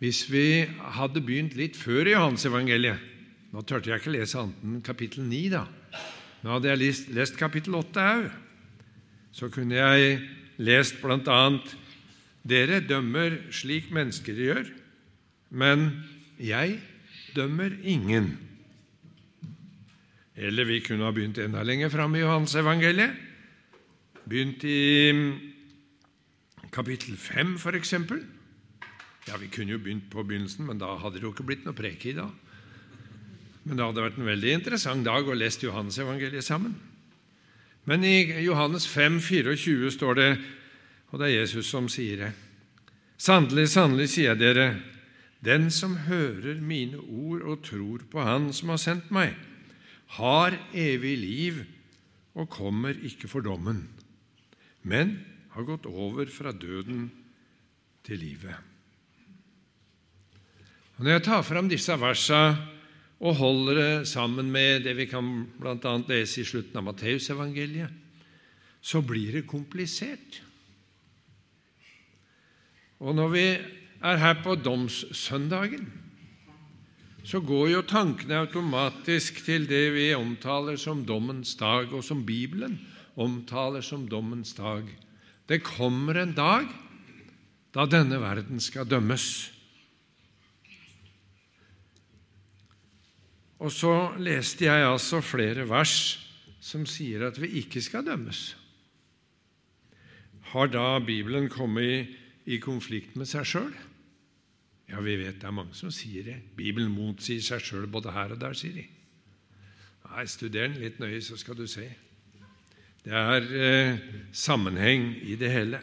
hvis 0.00 0.24
vi 0.32 0.64
hadde 0.96 1.22
begynt 1.22 1.54
litt 1.58 1.76
før 1.78 2.08
i 2.08 2.16
Johansevangeliet 2.16 3.08
Nå 3.52 3.60
tørte 3.68 3.90
jeg 3.90 4.00
ikke 4.00 4.14
lese 4.14 4.38
annet 4.40 4.62
enn 4.64 4.78
kapittel 4.80 5.26
9, 5.28 5.40
da. 5.52 5.66
Nå 6.42 6.56
hadde 6.56 6.72
jeg 6.72 6.80
lest, 6.80 7.10
lest 7.14 7.36
kapittel 7.38 7.76
8 7.78 8.02
òg. 8.02 8.30
Så 9.32 9.48
kunne 9.48 9.78
jeg 9.78 10.18
lest 10.58 10.98
bl.a.: 11.00 11.42
Dere 12.42 12.80
dømmer 12.82 13.38
slik 13.54 13.92
mennesker 13.94 14.34
gjør, 14.34 14.66
men 15.50 16.02
jeg 16.42 16.80
dømmer 17.36 17.78
ingen. 17.82 18.34
Eller 20.36 20.66
vi 20.66 20.80
kunne 20.82 21.06
ha 21.06 21.14
begynt 21.14 21.38
enda 21.38 21.62
lenger 21.62 21.92
fram 21.92 22.14
i 22.16 22.24
Johansevangeliet. 22.24 23.14
Begynt 24.26 24.64
i 24.64 25.12
kapittel 26.72 27.16
5, 27.16 27.58
f.eks. 27.58 27.94
Ja, 29.28 29.36
vi 29.38 29.46
kunne 29.46 29.76
jo 29.76 29.78
begynt 29.78 30.10
på 30.10 30.24
begynnelsen, 30.26 30.66
men 30.66 30.80
da 30.82 30.96
hadde 30.98 31.20
det 31.20 31.28
jo 31.28 31.32
ikke 31.34 31.46
blitt 31.46 31.66
noe 31.66 31.76
preke 31.78 32.10
i 32.10 32.16
dag. 32.18 32.32
Men 33.62 33.78
det 33.78 33.84
hadde 33.86 34.04
vært 34.04 34.18
en 34.18 34.30
veldig 34.30 34.54
interessant 34.58 35.06
dag 35.06 35.28
å 35.28 35.36
lese 35.38 35.66
Johannes-evangeliet 35.66 36.46
sammen. 36.46 36.74
Men 37.86 38.04
i 38.06 38.42
Johannes 38.44 38.86
5, 38.90 39.20
24 39.22 39.92
står 39.96 40.18
det, 40.18 40.30
og 41.10 41.20
det 41.20 41.28
er 41.28 41.38
Jesus 41.42 41.70
som 41.70 41.90
sier 41.90 42.26
det, 42.26 42.32
Sannelig, 43.22 43.68
sannelig, 43.70 44.08
sier 44.10 44.32
jeg 44.32 44.40
dere, 44.40 44.64
den 45.46 45.68
som 45.70 45.92
hører 46.08 46.58
mine 46.58 46.98
ord 46.98 47.44
og 47.46 47.60
tror 47.62 48.02
på 48.10 48.22
Han 48.26 48.48
som 48.54 48.72
har 48.74 48.80
sendt 48.82 49.12
meg, 49.14 49.36
har 50.18 50.56
evig 50.74 51.12
liv 51.20 51.60
og 52.34 52.50
kommer 52.50 52.98
ikke 52.98 53.30
for 53.30 53.44
dommen, 53.46 53.84
men 54.82 55.20
har 55.54 55.68
gått 55.68 55.86
over 55.86 56.26
fra 56.34 56.50
døden 56.50 57.10
til 58.02 58.22
livet. 58.24 58.58
Og 60.98 61.06
Når 61.06 61.12
jeg 61.12 61.26
tar 61.28 61.46
fram 61.46 61.70
disse 61.70 61.94
versene 61.98 62.71
og 63.22 63.38
holder 63.38 63.78
det 63.78 64.08
sammen 64.10 64.50
med 64.50 64.82
det 64.82 64.96
vi 64.98 65.06
kan 65.06 65.28
bl.a. 65.60 65.92
lese 66.08 66.42
i 66.42 66.46
slutten 66.46 66.80
av 66.80 66.88
Matteusevangeliet, 66.88 67.90
så 68.82 68.98
blir 69.06 69.38
det 69.38 69.46
komplisert. 69.46 70.40
Og 73.02 73.14
når 73.14 73.30
vi 73.30 73.46
er 74.02 74.18
her 74.18 74.40
på 74.42 74.56
domssøndagen, 74.58 75.86
så 77.22 77.38
går 77.38 77.68
jo 77.70 77.84
tankene 77.86 78.40
automatisk 78.42 79.44
til 79.46 79.68
det 79.70 79.84
vi 79.94 80.08
omtaler 80.18 80.78
som 80.80 81.04
dommens 81.06 81.54
dag, 81.58 81.92
og 81.94 82.02
som 82.02 82.24
Bibelen 82.26 82.80
omtaler 83.14 83.84
som 83.86 84.08
dommens 84.10 84.54
dag. 84.58 84.88
Det 85.46 85.62
kommer 85.62 86.18
en 86.18 86.34
dag 86.34 86.66
da 87.72 87.86
denne 87.86 88.18
verden 88.20 88.58
skal 88.60 88.88
dømmes. 88.90 89.52
Og 93.62 93.70
så 93.70 93.94
leste 94.18 94.66
jeg 94.66 94.86
altså 94.88 95.20
flere 95.22 95.68
vers 95.70 95.94
som 96.62 96.86
sier 96.86 97.28
at 97.28 97.38
vi 97.42 97.48
ikke 97.62 97.82
skal 97.82 98.06
dømmes. 98.06 98.56
Har 100.52 100.66
da 100.70 100.98
Bibelen 101.02 101.48
kommet 101.50 101.86
i, 101.86 102.00
i 102.54 102.58
konflikt 102.62 103.14
med 103.16 103.26
seg 103.30 103.46
sjøl? 103.46 103.72
Ja, 104.90 105.00
vi 105.00 105.14
vet 105.16 105.38
det 105.40 105.48
er 105.48 105.54
mange 105.54 105.74
som 105.78 105.90
sier 105.94 106.26
det. 106.26 106.36
Bibelen 106.58 106.90
motsier 106.92 107.40
seg 107.44 107.62
sjøl 107.64 107.86
både 107.90 108.12
her 108.12 108.34
og 108.34 108.42
der, 108.42 108.58
sier 108.58 108.74
de. 108.76 108.84
Nei, 110.10 110.26
Studer 110.28 110.66
den 110.66 110.76
litt 110.82 110.98
nøye, 111.00 111.22
så 111.24 111.38
skal 111.40 111.56
du 111.56 111.64
se. 111.70 111.86
Det 113.02 113.14
er 113.16 113.48
eh, 113.56 113.98
sammenheng 114.36 115.14
i 115.22 115.38
det 115.38 115.50
hele. 115.54 115.80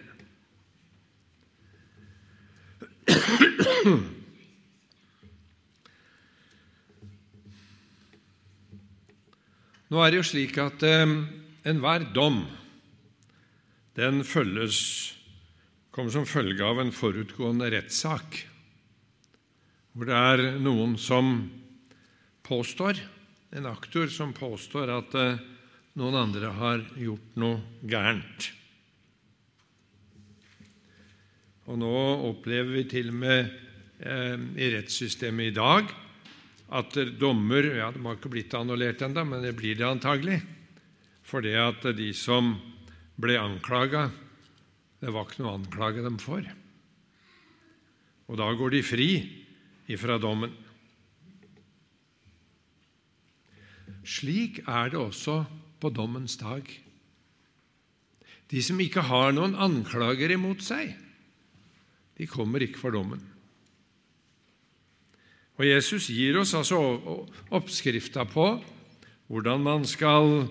Nå 9.90 10.02
er 10.04 10.12
det 10.14 10.20
jo 10.20 10.28
slik 10.30 10.58
at 10.62 10.84
eh, 10.86 11.12
enhver 11.66 12.04
dom 12.14 12.44
den 13.98 14.22
følges 14.22 14.78
kommer 15.90 16.14
som 16.14 16.28
følge 16.30 16.62
av 16.62 16.78
en 16.78 16.92
forutgående 16.94 17.72
rettssak, 17.74 18.38
hvor 19.98 20.06
det 20.06 20.20
er 20.20 20.44
noen 20.62 20.94
som 21.02 21.32
påstår, 22.46 23.02
en 23.58 23.66
aktor 23.66 24.14
som 24.14 24.30
påstår 24.38 24.92
at 24.94 25.18
eh, 25.18 25.42
noen 25.98 26.20
andre 26.20 26.52
har 26.60 26.86
gjort 26.94 27.42
noe 27.42 27.58
gærent. 27.82 28.52
Og 31.66 31.82
nå 31.82 31.96
opplever 32.30 32.78
vi 32.78 32.86
til 32.94 33.10
og 33.10 33.18
med 33.26 33.42
eh, 34.06 34.38
i 34.38 34.70
rettssystemet 34.78 35.50
i 35.50 35.58
dag 35.58 35.90
at 36.70 36.98
dommer 37.18 37.66
ja, 37.80 37.90
De 37.92 38.02
har 38.04 38.18
ikke 38.18 38.32
blitt 38.32 38.54
annullert 38.54 39.02
ennå, 39.02 39.26
men 39.26 39.44
det 39.46 39.56
blir 39.58 39.78
det 39.78 39.88
antagelig. 39.88 40.40
For 41.26 41.42
det 41.46 41.56
at 41.58 41.86
de 41.98 42.12
som 42.18 42.56
ble 43.20 43.38
anklaga, 43.42 44.10
det 45.02 45.14
var 45.14 45.26
ikke 45.28 45.44
noe 45.44 45.54
å 45.54 45.60
anklage 45.60 46.04
dem 46.06 46.18
for. 46.22 46.46
Og 48.30 48.38
da 48.38 48.50
går 48.54 48.76
de 48.76 48.84
fri 48.86 49.10
ifra 49.90 50.20
dommen. 50.22 50.54
Slik 54.06 54.62
er 54.66 54.94
det 54.94 55.02
også 55.02 55.42
på 55.82 55.92
dommens 55.94 56.38
dag. 56.40 56.66
De 58.50 58.62
som 58.66 58.80
ikke 58.82 59.06
har 59.06 59.34
noen 59.36 59.58
anklager 59.58 60.34
imot 60.34 60.64
seg, 60.66 60.96
de 62.18 62.28
kommer 62.30 62.64
ikke 62.66 62.82
for 62.82 62.94
dommen. 62.94 63.22
Og 65.60 65.68
Jesus 65.68 66.08
gir 66.08 66.38
oss 66.40 66.54
altså 66.56 66.80
oppskrifta 67.52 68.24
på 68.32 68.54
hvordan 69.28 69.60
man 69.60 69.84
skal 69.84 70.48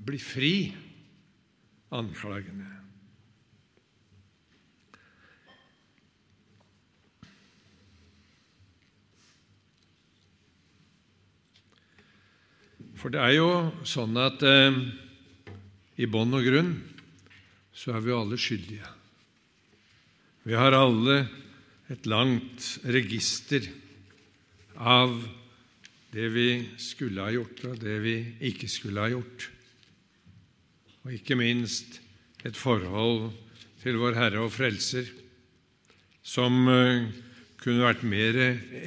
bli 0.00 0.16
fri 0.20 0.54
anklagene. 1.92 2.70
For 13.04 13.12
det 13.12 13.20
er 13.20 13.34
jo 13.36 13.48
sånn 13.84 14.16
at 14.16 14.40
eh, 14.48 14.76
i 16.00 16.08
bånn 16.08 16.32
og 16.32 16.46
grunn 16.48 16.70
så 17.76 17.98
er 17.98 18.00
vi 18.00 18.14
alle 18.16 18.38
skyldige. 18.40 18.88
Vi 20.48 20.56
har 20.56 20.72
alle 20.72 21.26
et 21.92 22.06
langt 22.08 22.78
register 22.88 23.66
av 24.80 25.12
det 26.14 26.28
vi 26.32 26.48
skulle 26.80 27.24
ha 27.26 27.32
gjort, 27.34 27.64
og 27.68 27.82
det 27.82 27.98
vi 28.04 28.14
ikke 28.48 28.70
skulle 28.70 29.02
ha 29.02 29.10
gjort. 29.12 29.48
Og 31.04 31.12
ikke 31.18 31.36
minst 31.36 31.98
et 32.44 32.56
forhold 32.56 33.32
til 33.82 33.98
vår 34.00 34.16
Herre 34.16 34.46
og 34.46 34.52
Frelser 34.54 35.10
som 36.24 36.64
eh, 36.72 37.10
kunne 37.60 37.84
vært 37.84 38.04
mer 38.08 38.38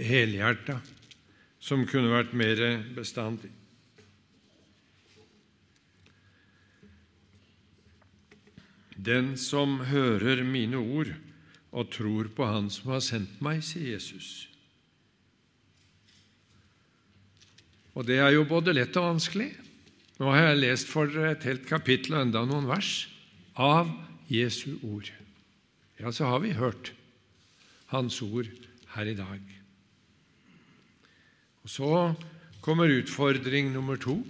helhjerta, 0.08 0.80
som 1.62 1.86
kunne 1.90 2.14
vært 2.16 2.34
mer 2.38 2.64
bestandig. 2.96 3.52
Den 8.98 9.36
som 9.38 9.78
hører 9.92 10.42
mine 10.42 10.82
ord 10.82 11.14
og 11.72 11.90
tror 11.92 12.30
på 12.34 12.48
Han 12.48 12.70
som 12.74 12.94
har 12.94 13.04
sendt 13.04 13.42
meg, 13.44 13.64
sier 13.66 13.98
Jesus. 13.98 14.48
Og 17.98 18.06
det 18.06 18.20
er 18.22 18.36
jo 18.36 18.46
både 18.48 18.76
lett 18.76 18.96
og 19.00 19.16
vanskelig. 19.16 19.50
Nå 20.18 20.30
har 20.30 20.52
jeg 20.52 20.62
lest 20.62 20.90
for 20.90 21.10
dere 21.10 21.34
et 21.34 21.46
helt 21.50 21.66
kapittel 21.70 22.16
og 22.18 22.28
enda 22.28 22.44
noen 22.46 22.70
vers 22.70 23.08
av 23.58 23.90
Jesu 24.30 24.78
ord. 24.86 25.10
Ja, 25.98 26.12
så 26.14 26.30
har 26.30 26.44
vi 26.44 26.54
hørt 26.58 26.94
Hans 27.90 28.20
ord 28.22 28.50
her 28.94 29.10
i 29.10 29.18
dag. 29.18 29.42
Og 31.64 31.70
Så 31.70 32.16
kommer 32.62 32.92
utfordring 32.92 33.72
nummer 33.74 33.96
to. 33.96 34.24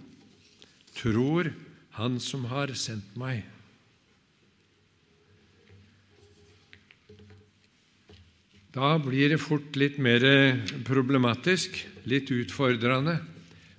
Tror 0.96 1.52
Han 1.98 2.20
som 2.20 2.46
har 2.46 2.74
sendt 2.74 3.16
meg. 3.18 3.44
Da 8.78 8.94
blir 9.02 9.32
det 9.34 9.40
fort 9.42 9.74
litt 9.80 9.96
mer 9.98 10.22
problematisk, 10.86 11.80
litt 12.06 12.30
utfordrende. 12.30 13.16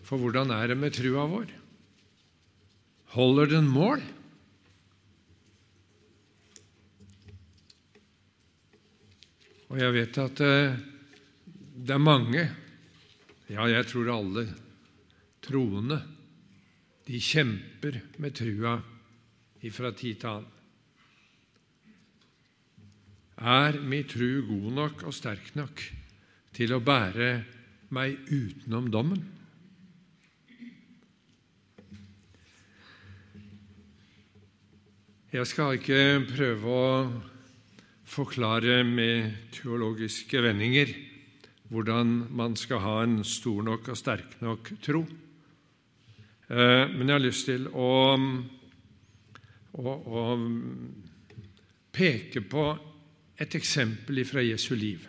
For 0.03 0.19
hvordan 0.19 0.51
er 0.57 0.73
det 0.73 0.77
med 0.81 0.97
trua 0.97 1.27
vår? 1.31 1.53
Holder 3.15 3.53
den 3.53 3.69
mål? 3.71 4.03
Og 9.69 9.79
jeg 9.79 9.95
vet 9.95 10.19
at 10.25 10.43
eh, 10.43 10.79
det 11.79 11.95
er 11.95 12.03
mange, 12.03 12.45
ja, 13.53 13.69
jeg 13.69 13.87
tror 13.93 14.15
alle 14.17 14.47
troende, 15.45 16.01
de 17.07 17.21
kjemper 17.23 18.01
med 18.19 18.35
trua 18.35 18.79
ifra 19.63 19.93
tid 19.95 20.25
til 20.25 20.33
annen. 20.33 20.58
Er 23.39 23.77
mi 23.79 24.03
tru 24.03 24.43
god 24.43 24.71
nok 24.75 25.03
og 25.07 25.15
sterk 25.15 25.53
nok 25.55 25.79
til 26.57 26.73
å 26.75 26.81
bære 26.83 27.29
meg 27.95 28.17
utenom 28.27 28.89
dommen? 28.91 29.21
Jeg 35.31 35.47
skal 35.47 35.79
ikke 35.79 36.25
prøve 36.33 36.67
å 36.67 36.89
forklare 38.09 38.81
med 38.83 39.53
teologiske 39.55 40.43
vendinger 40.43 40.91
hvordan 41.71 42.27
man 42.35 42.59
skal 42.59 42.83
ha 42.83 42.97
en 43.05 43.21
stor 43.23 43.63
nok 43.63 43.93
og 43.93 44.01
sterk 44.03 44.39
nok 44.43 44.73
tro. 44.83 45.05
Eh, 46.51 46.85
men 46.91 47.07
jeg 47.07 47.15
har 47.15 47.23
lyst 47.23 47.47
til 47.47 47.71
å, 47.71 48.19
å, 49.79 49.95
å 49.95 50.27
peke 51.95 52.43
på 52.43 52.67
et 53.39 53.55
eksempel 53.55 54.25
fra 54.27 54.43
Jesu 54.43 54.75
liv. 54.75 55.07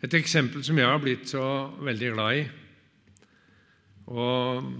Et 0.00 0.14
eksempel 0.16 0.64
som 0.64 0.78
jeg 0.80 0.88
har 0.88 1.00
blitt 1.02 1.28
så 1.28 1.44
veldig 1.84 2.12
glad 2.14 2.38
i. 2.38 2.44
Og 4.10 4.70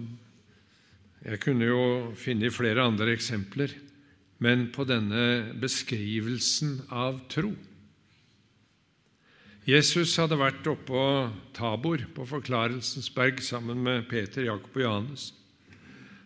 jeg 1.20 1.40
kunne 1.42 1.68
jo 1.68 1.82
finne 2.16 2.48
flere 2.52 2.86
andre 2.88 3.12
eksempler, 3.12 3.74
men 4.40 4.70
på 4.72 4.86
denne 4.88 5.52
beskrivelsen 5.60 6.78
av 6.88 7.20
tro. 7.28 7.52
Jesus 9.68 10.16
hadde 10.16 10.40
vært 10.40 10.64
oppå 10.72 11.02
Tabor, 11.54 12.00
på 12.16 12.24
Forklarelsens 12.26 13.10
berg, 13.12 13.42
sammen 13.44 13.84
med 13.84 14.08
Peter, 14.08 14.48
Jakob 14.48 14.72
og 14.72 14.82
Johannes. 14.86 15.28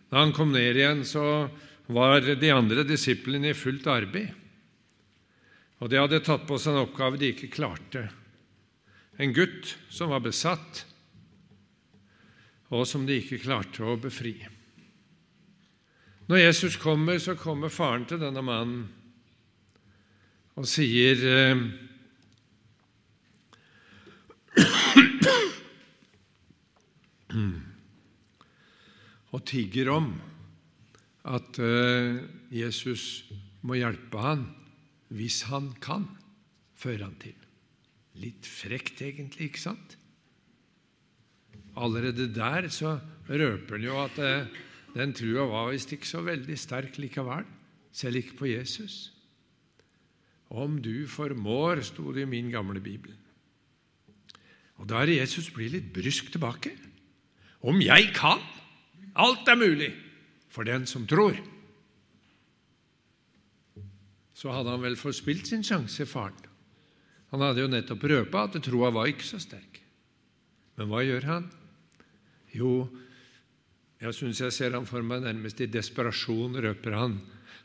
Da 0.07 0.23
han 0.23 0.31
kom 0.33 0.55
ned 0.55 0.79
igjen, 0.79 1.03
så 1.03 1.51
var 1.91 2.23
de 2.23 2.55
andre 2.55 2.87
disiplene 2.87 3.51
i 3.51 3.57
fullt 3.57 3.91
arbeid. 3.91 4.31
Og 5.83 5.89
de 5.91 5.99
hadde 5.99 6.23
tatt 6.23 6.45
på 6.47 6.55
seg 6.61 6.73
en 6.73 6.85
oppgave 6.85 7.19
de 7.19 7.27
ikke 7.33 7.51
klarte. 7.51 8.05
En 9.19 9.33
gutt 9.35 9.77
som 9.91 10.09
var 10.11 10.21
besatt, 10.23 10.85
og 12.73 12.87
som 12.87 13.05
de 13.07 13.13
ikke 13.19 13.43
klarte 13.43 13.83
å 13.85 13.97
befri. 13.99 14.47
Når 16.25 16.37
Jesus 16.41 16.77
kommer, 16.81 17.19
så 17.21 17.35
kommer 17.37 17.69
faren 17.69 18.05
til 18.09 18.19
denne 18.23 18.41
mannen 18.43 18.87
og 20.55 20.65
sier 20.69 21.15
eh, 21.29 21.57
Og 29.35 29.41
tigger 29.43 29.89
om 29.91 30.15
at 31.27 31.59
eh, 31.59 32.23
Jesus 32.55 33.27
må 33.67 33.75
hjelpe 33.75 34.15
han 34.23 34.47
hvis 35.15 35.45
han 35.49 35.71
kan, 35.83 36.09
fører 36.75 37.07
han 37.07 37.17
til. 37.21 37.35
Litt 38.19 38.47
frekt, 38.47 39.01
egentlig, 39.03 39.51
ikke 39.51 39.63
sant? 39.63 39.97
Allerede 41.75 42.27
der 42.31 42.69
så 42.71 42.97
røper 43.27 43.77
han 43.77 43.83
jo 43.83 43.97
at 43.99 44.19
eh, 44.23 44.47
den 44.95 45.11
trua 45.15 45.47
var 45.49 45.73
visst 45.73 45.91
ikke 45.91 46.07
så 46.07 46.23
veldig 46.23 46.55
sterk 46.59 46.99
likevel, 46.99 47.47
selv 47.95 48.19
ikke 48.19 48.39
på 48.39 48.49
Jesus. 48.51 49.11
Om 50.51 50.79
du 50.83 51.07
formår, 51.11 51.83
sto 51.83 52.13
det 52.15 52.23
i 52.23 52.31
min 52.31 52.51
gamle 52.53 52.79
bibel. 52.83 53.11
Og 54.79 54.87
da 54.91 55.01
er 55.03 55.17
Jesus 55.17 55.49
blir 55.55 55.71
litt 55.71 55.91
brysk 55.95 56.31
tilbake. 56.31 56.71
Om 57.63 57.79
jeg 57.83 58.11
kan! 58.15 58.43
Alt 59.15 59.47
er 59.47 59.59
mulig 59.59 59.93
for 60.51 60.67
den 60.67 60.83
som 60.87 61.07
tror 61.07 61.35
så 64.35 64.51
hadde 64.51 64.73
han 64.73 64.83
vel 64.83 64.97
forspilt 64.99 65.47
sin 65.47 65.63
sjanse, 65.63 66.05
faren. 66.09 66.35
Han 67.31 67.43
hadde 67.43 67.63
jo 67.63 67.71
nettopp 67.71 68.03
røpa 68.11 68.45
at 68.47 68.59
troa 68.63 68.91
var 68.93 69.09
ikke 69.09 69.25
så 69.27 69.39
sterk. 69.41 69.79
Men 70.75 70.91
hva 70.91 71.01
gjør 71.05 71.27
han? 71.29 71.47
Jo, 72.55 72.85
jeg 74.01 74.15
syns 74.15 74.41
jeg 74.43 74.53
ser 74.55 74.75
han 74.75 74.87
for 74.87 75.03
meg 75.07 75.23
nærmest 75.23 75.61
i 75.63 75.69
desperasjon, 75.71 76.59
røper 76.63 76.97
han. 76.99 77.17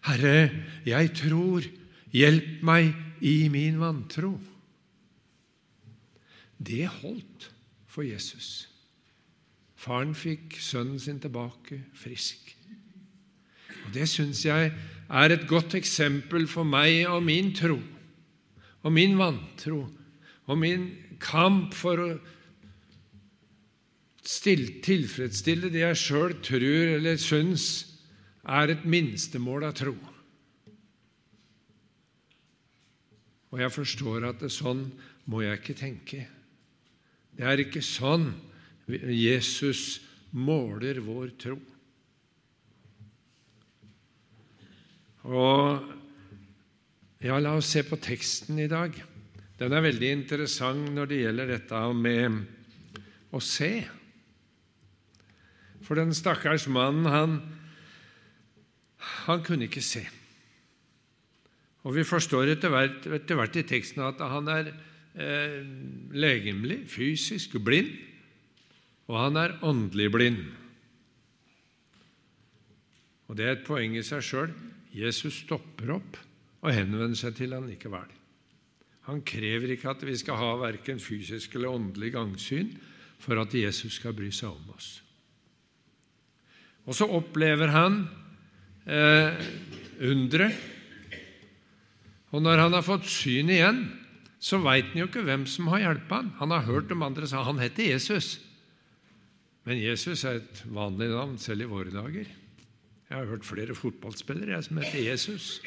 Herre, 0.06 0.50
jeg 0.86 1.12
tror, 1.18 1.66
hjelp 2.14 2.62
meg 2.66 2.94
i 3.26 3.50
min 3.52 3.80
vantro. 3.82 4.32
Det 6.60 6.86
holdt 7.00 7.50
for 7.90 8.06
Jesus. 8.06 8.68
Faren 9.80 10.14
fikk 10.14 10.58
sønnen 10.60 11.00
sin 11.00 11.20
tilbake 11.20 11.82
frisk. 11.96 12.54
Og 13.86 13.94
Det 13.94 14.06
syns 14.08 14.44
jeg 14.44 14.72
er 15.10 15.34
et 15.34 15.46
godt 15.50 15.74
eksempel 15.74 16.46
for 16.50 16.66
meg 16.66 17.02
og 17.10 17.24
min 17.26 17.50
tro, 17.56 17.78
og 18.82 18.94
min 18.94 19.16
vantro, 19.18 19.82
og 20.46 20.58
min 20.58 20.90
kamp 21.20 21.74
for 21.76 22.00
å 22.00 22.10
tilfredsstille 24.84 25.70
det 25.72 25.82
jeg 25.82 25.98
sjøl 25.98 26.36
tror 26.44 26.94
eller 26.96 27.18
syns 27.18 27.66
er 28.46 28.72
et 28.72 28.84
minstemål 28.86 29.66
av 29.68 29.74
tro. 29.80 29.94
Og 33.50 33.58
jeg 33.58 33.74
forstår 33.74 34.28
at 34.28 34.38
det, 34.38 34.52
er 34.52 34.54
sånn 34.54 34.84
må 35.26 35.42
jeg 35.42 35.58
ikke 35.58 35.78
tenke. 35.78 36.20
Det 37.34 37.46
er 37.46 37.62
ikke 37.64 37.82
sånn 37.82 38.30
Jesus 38.86 40.00
måler 40.30 41.02
vår 41.02 41.34
tro. 41.40 41.58
Og 45.28 45.90
ja, 47.20 47.36
La 47.36 47.52
oss 47.58 47.68
se 47.74 47.82
på 47.84 47.98
teksten 48.00 48.60
i 48.62 48.68
dag. 48.70 48.94
Den 49.60 49.74
er 49.76 49.84
veldig 49.84 50.12
interessant 50.14 50.92
når 50.94 51.10
det 51.10 51.18
gjelder 51.20 51.50
dette 51.52 51.80
med 51.92 52.38
å 53.36 53.40
se. 53.44 53.72
For 55.84 56.00
den 56.00 56.14
stakkars 56.16 56.64
mannen, 56.72 57.10
han, 57.12 57.34
han 59.26 59.44
kunne 59.44 59.68
ikke 59.68 59.84
se. 59.84 60.06
Og 61.84 61.96
Vi 61.96 62.04
forstår 62.04 62.54
etter 62.54 62.72
hvert, 62.72 63.04
etter 63.04 63.36
hvert, 63.36 63.56
i 63.56 63.66
teksten 63.68 64.04
at 64.04 64.20
han 64.20 64.48
er 64.52 64.72
eh, 64.72 65.60
legemlig, 66.12 66.82
fysisk 66.92 67.56
blind, 67.64 67.92
og 69.10 69.16
han 69.18 69.38
er 69.40 69.56
åndelig 69.66 70.08
blind. 70.12 70.42
Og 73.28 73.36
Det 73.36 73.46
er 73.46 73.56
et 73.58 73.66
poeng 73.66 73.96
i 73.96 74.04
seg 74.04 74.24
sjøl. 74.24 74.52
Jesus 74.94 75.42
stopper 75.44 75.94
opp 75.98 76.18
og 76.60 76.74
henvender 76.74 77.18
seg 77.18 77.36
til 77.38 77.54
han 77.56 77.68
likevel. 77.70 78.08
Han 79.08 79.22
krever 79.26 79.74
ikke 79.74 79.90
at 79.92 80.02
vi 80.06 80.16
skal 80.18 80.38
ha 80.38 80.50
verken 80.60 81.00
fysisk 81.02 81.54
eller 81.56 81.72
åndelig 81.72 82.12
gangsyn 82.14 82.74
for 83.20 83.40
at 83.40 83.54
Jesus 83.56 83.96
skal 83.98 84.14
bry 84.16 84.28
seg 84.34 84.52
om 84.52 84.74
oss. 84.74 84.98
Og 86.88 86.96
så 86.96 87.06
opplever 87.10 87.72
han 87.72 88.02
eh, 88.88 89.40
underet. 90.10 90.68
Og 92.30 92.44
når 92.44 92.62
han 92.64 92.76
har 92.76 92.86
fått 92.86 93.08
syn 93.10 93.50
igjen, 93.50 93.82
så 94.40 94.60
veit 94.62 94.92
han 94.92 95.02
jo 95.02 95.08
ikke 95.10 95.24
hvem 95.26 95.44
som 95.50 95.68
har 95.72 95.82
hjulpet 95.84 96.14
han. 96.14 96.30
Han 96.38 96.54
har 96.54 96.68
hørt 96.68 96.92
om 96.94 97.02
andre 97.04 97.28
sa 97.28 97.42
han 97.44 97.60
heter 97.60 97.90
Jesus. 97.90 98.38
Men 99.68 99.80
Jesus 99.80 100.24
er 100.24 100.40
et 100.40 100.62
vanlig 100.72 101.10
navn 101.12 101.36
selv 101.38 101.66
i 101.66 101.70
våre 101.70 101.92
dager. 101.92 102.30
Jeg 103.10 103.18
har 103.18 103.24
hørt 103.26 103.44
flere 103.44 103.74
fotballspillere 103.74 104.62
som 104.62 104.76
heter 104.78 105.10
Jesus. 105.10 105.62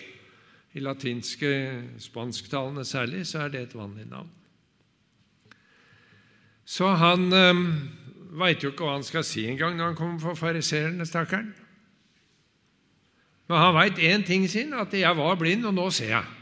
I 0.74 0.80
latinske, 0.80 1.84
spansktalende 2.00 2.86
særlig, 2.86 3.28
så 3.28 3.40
er 3.40 3.48
det 3.48 3.62
et 3.62 3.76
vanlig 3.76 4.06
navn. 4.06 4.30
Så 6.66 6.88
han 6.88 7.34
øh, 7.34 8.40
veit 8.40 8.64
jo 8.64 8.72
ikke 8.72 8.88
hva 8.88 8.96
han 8.96 9.04
skal 9.04 9.28
si 9.28 9.44
engang 9.46 9.76
når 9.78 9.92
han 9.92 10.00
kommer 10.00 10.20
for 10.20 10.40
fariseerne, 10.40 11.06
stakkaren. 11.06 11.52
Men 13.52 13.58
han 13.58 13.76
veit 13.76 14.00
én 14.00 14.26
ting 14.26 14.50
sin, 14.50 14.74
at 14.74 14.94
'jeg 14.94 15.18
var 15.18 15.36
blind, 15.36 15.66
og 15.66 15.74
nå 15.74 15.90
ser 15.90 16.10
jeg'. 16.10 16.34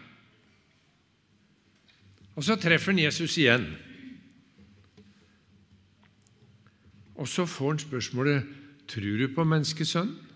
Og 2.35 2.43
så 2.43 2.55
treffer 2.55 2.91
han 2.91 2.99
Jesus 2.99 3.37
igjen. 3.37 3.75
Og 7.15 7.27
så 7.27 7.45
får 7.45 7.69
han 7.69 7.79
spørsmålet 7.79 8.43
'Tror 8.87 9.17
du 9.17 9.35
på 9.35 9.43
menneskesønnen?' 9.43 10.30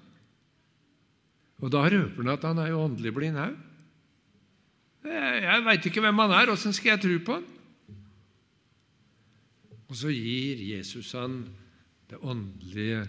Og 1.63 1.71
da 1.71 1.85
røper 1.87 2.21
han 2.21 2.33
at 2.33 2.45
han 2.47 2.59
er 2.61 2.71
jo 2.73 2.83
åndelig 2.83 3.13
blind 3.15 3.39
òg. 3.39 3.55
Jeg 5.05 5.63
veit 5.67 5.85
ikke 5.85 6.01
hvem 6.01 6.23
han 6.23 6.33
er, 6.33 6.51
åssen 6.51 6.73
skal 6.73 6.95
jeg 6.95 7.03
tro 7.03 7.17
på 7.27 7.37
han? 7.37 7.45
Og 9.85 9.99
så 9.99 10.09
gir 10.09 10.63
Jesus 10.65 11.11
han 11.13 11.43
det 12.09 12.17
åndelige 12.25 13.05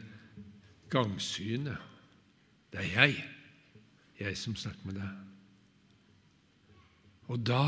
gangsynet. 0.93 1.81
Det 2.73 2.83
er 2.83 2.91
jeg, 2.93 3.23
jeg 4.21 4.37
som 4.39 4.57
snakker 4.59 4.91
med 4.91 5.01
deg. 5.01 5.15
Og 7.33 7.41
da 7.43 7.65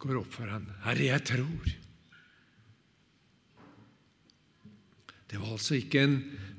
går 0.00 0.18
opp 0.20 0.34
for 0.34 0.50
han, 0.50 0.66
Herre, 0.84 1.06
jeg 1.06 1.24
tror. 1.30 1.70
Det 5.30 5.38
var 5.38 5.54
altså 5.54 5.78
ikke 5.78 6.02
en 6.02 6.16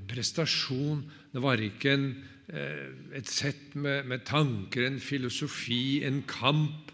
prestasjon, 0.08 1.04
det 1.34 1.41
var 1.44 1.62
ikke 1.62 1.94
en 1.98 2.06
et 2.52 3.30
sett 3.32 3.76
med, 3.80 4.06
med, 4.10 4.26
tanker, 4.28 4.84
en 4.86 5.00
filosofi, 5.00 6.02
en 6.04 6.22
kamp 6.28 6.92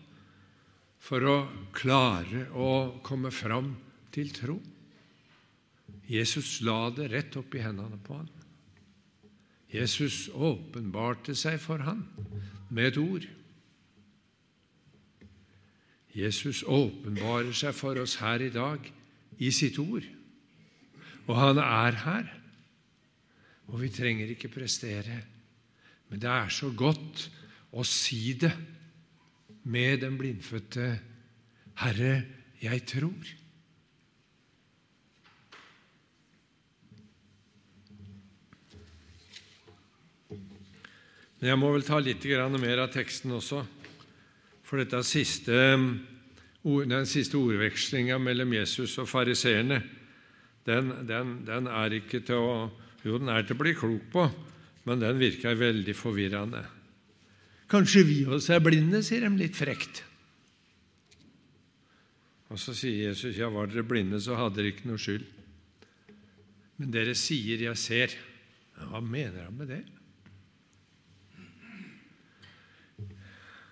for 1.01 1.23
å 1.25 1.37
klare 1.73 2.45
å 2.53 2.99
komme 3.05 3.31
fram 3.33 3.71
til 4.13 4.29
tro. 4.35 4.57
Jesus 6.07 6.59
la 6.65 6.91
det 6.93 7.09
rett 7.11 7.37
opp 7.39 7.55
i 7.57 7.63
hendene 7.63 7.97
på 8.03 8.19
ham. 8.19 8.27
Jesus 9.73 10.27
åpenbarte 10.31 11.35
seg 11.35 11.57
for 11.59 11.81
ham 11.83 12.05
med 12.69 12.91
et 12.91 12.99
ord. 13.01 13.25
Jesus 16.17 16.63
åpenbarer 16.63 17.53
seg 17.55 17.75
for 17.77 17.99
oss 18.01 18.17
her 18.21 18.41
i 18.45 18.53
dag 18.53 18.85
i 19.37 19.51
sitt 19.53 19.77
ord. 19.81 20.05
Og 21.27 21.33
han 21.35 21.59
er 21.61 21.99
her. 22.05 22.29
Og 23.67 23.81
vi 23.83 23.91
trenger 23.91 24.31
ikke 24.31 24.53
prestere 24.53 25.19
men 26.09 26.21
det 26.23 26.29
er 26.31 26.53
så 26.53 26.71
godt 26.71 27.27
å 27.75 27.83
si 27.87 28.31
det 28.39 28.53
med 29.67 30.01
den 30.05 30.15
blindfødte 30.19 30.93
Herre, 31.77 32.13
jeg 32.61 32.85
tror. 32.89 33.33
Men 41.37 41.51
jeg 41.51 41.59
må 41.61 41.69
vel 41.69 41.85
ta 41.85 41.99
litt 42.01 42.23
mer 42.57 42.79
av 42.81 42.89
teksten 42.89 43.35
også, 43.37 43.61
for 44.65 44.81
dette 44.81 45.03
siste, 45.05 45.53
den 46.63 47.05
siste 47.05 47.37
ordvekslinga 47.37 48.17
mellom 48.17 48.55
Jesus 48.57 48.97
og 48.97 49.07
fariseerne, 49.11 49.83
den, 50.65 50.89
den, 51.07 51.45
den, 51.45 51.67
er 51.67 51.93
ikke 51.93 52.23
til 52.25 52.35
å 52.35 52.57
Jo, 53.05 53.19
den 53.21 53.29
er 53.29 53.45
til 53.45 53.55
å 53.55 53.59
bli 53.61 53.71
klok 53.77 54.07
på, 54.11 54.23
men 54.87 55.01
den 55.03 55.19
virker 55.19 55.57
veldig 55.59 55.95
forvirrende. 55.97 56.63
Kanskje 57.67 58.05
vi 58.07 58.21
også 58.23 58.55
er 58.55 58.63
blinde, 58.63 59.01
sier 59.03 59.25
de 59.25 59.33
litt 59.35 59.57
frekt. 59.57 60.05
Og 62.47 62.59
så 62.61 62.71
sier 62.77 63.09
Jesus, 63.09 63.35
ja, 63.35 63.49
var 63.51 63.67
dere 63.67 63.83
blinde, 63.83 64.21
så 64.23 64.37
hadde 64.39 64.61
dere 64.61 64.71
ikke 64.71 64.87
noe 64.87 65.01
skyld. 65.01 65.25
Men 66.79 66.93
dere 66.93 67.15
sier 67.15 67.59
'jeg 67.59 67.75
ser'. 67.75 68.15
Hva 68.77 69.01
mener 69.01 69.43
han 69.43 69.57
med 69.57 69.67
det? 69.67 69.83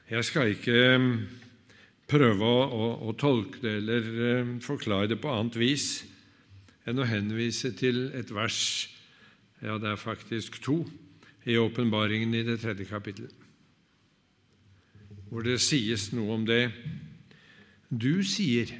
Jeg 0.09 0.25
skal 0.25 0.51
ikke 0.53 0.95
um, 0.95 1.27
prøve 2.09 2.45
å, 2.45 2.65
å, 2.65 3.09
å 3.09 3.13
tolke 3.13 3.61
det 3.61 3.77
eller 3.79 4.41
um, 4.41 4.59
forklare 4.61 5.07
det 5.07 5.21
på 5.21 5.31
annet 5.31 5.55
vis 5.55 6.05
enn 6.85 7.01
å 7.01 7.07
henvise 7.09 7.71
til 7.77 8.11
et 8.13 8.29
vers, 8.33 8.89
ja, 9.61 9.77
det 9.81 9.89
er 9.89 9.97
faktisk 9.97 10.59
to, 10.61 10.83
i 11.45 11.57
åpenbaringen 11.61 12.33
i 12.33 12.43
det 12.45 12.59
tredje 12.63 12.87
kapittelet, 12.89 13.33
hvor 15.29 15.45
det 15.45 15.59
sies 15.61 16.09
noe 16.15 16.33
om 16.37 16.45
det. 16.45 16.71
Du 17.89 18.23
sier, 18.23 18.71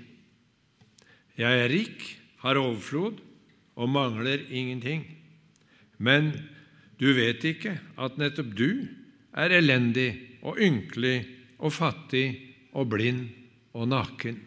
'Jeg 1.35 1.59
er 1.59 1.69
rik, 1.69 2.19
har 2.39 2.55
overflod 2.55 3.19
og 3.75 3.89
mangler 3.89 4.39
ingenting.' 4.49 5.05
Men 5.97 6.33
du 6.99 7.13
vet 7.13 7.43
ikke 7.43 7.79
at 7.97 8.17
nettopp 8.17 8.55
du 8.55 8.87
er 9.35 9.51
elendig 9.51 10.39
og 10.43 10.59
ynkelig 10.59 11.25
og 11.59 11.71
fattig 11.71 12.27
og 12.75 12.89
blind 12.91 13.29
og 13.75 13.87
naken. 13.87 14.39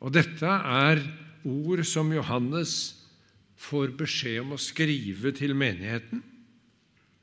Og 0.00 0.12
dette 0.14 0.46
er 0.46 1.00
ord 1.46 1.82
som 1.86 2.12
Johannes 2.12 2.94
får 3.56 3.94
beskjed 3.98 4.42
om 4.44 4.54
å 4.56 4.60
skrive 4.60 5.32
til 5.36 5.56
menigheten. 5.56 6.22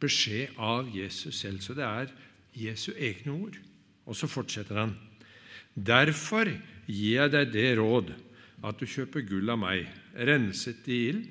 Beskjed 0.01 0.57
av 0.57 0.89
Jesus 0.93 1.39
selv. 1.39 1.61
Så 1.63 1.75
det 1.77 1.85
er 1.87 2.13
Jesu 2.57 2.91
egne 2.93 3.35
ord. 3.35 3.57
Og 4.09 4.17
så 4.17 4.27
fortsetter 4.27 4.81
han. 4.81 4.97
Derfor 5.73 6.49
gir 6.85 7.21
jeg 7.21 7.33
deg 7.33 7.53
det 7.53 7.69
råd 7.79 8.11
at 8.63 8.79
du 8.79 8.87
kjøper 8.87 9.25
gull 9.27 9.51
av 9.51 9.59
meg, 9.59 9.87
renset 10.15 10.85
i 10.87 10.99
ild, 11.09 11.23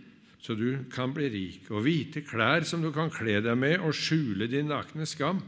så 0.42 0.56
du 0.58 0.84
kan 0.92 1.12
bli 1.14 1.28
rik, 1.30 1.68
og 1.70 1.84
hvite 1.86 2.24
klær 2.26 2.66
som 2.66 2.82
du 2.82 2.90
kan 2.92 3.12
kle 3.14 3.38
deg 3.44 3.54
med 3.58 3.78
og 3.78 3.94
skjule 3.94 4.48
din 4.50 4.72
nakne 4.72 5.06
skam, 5.06 5.38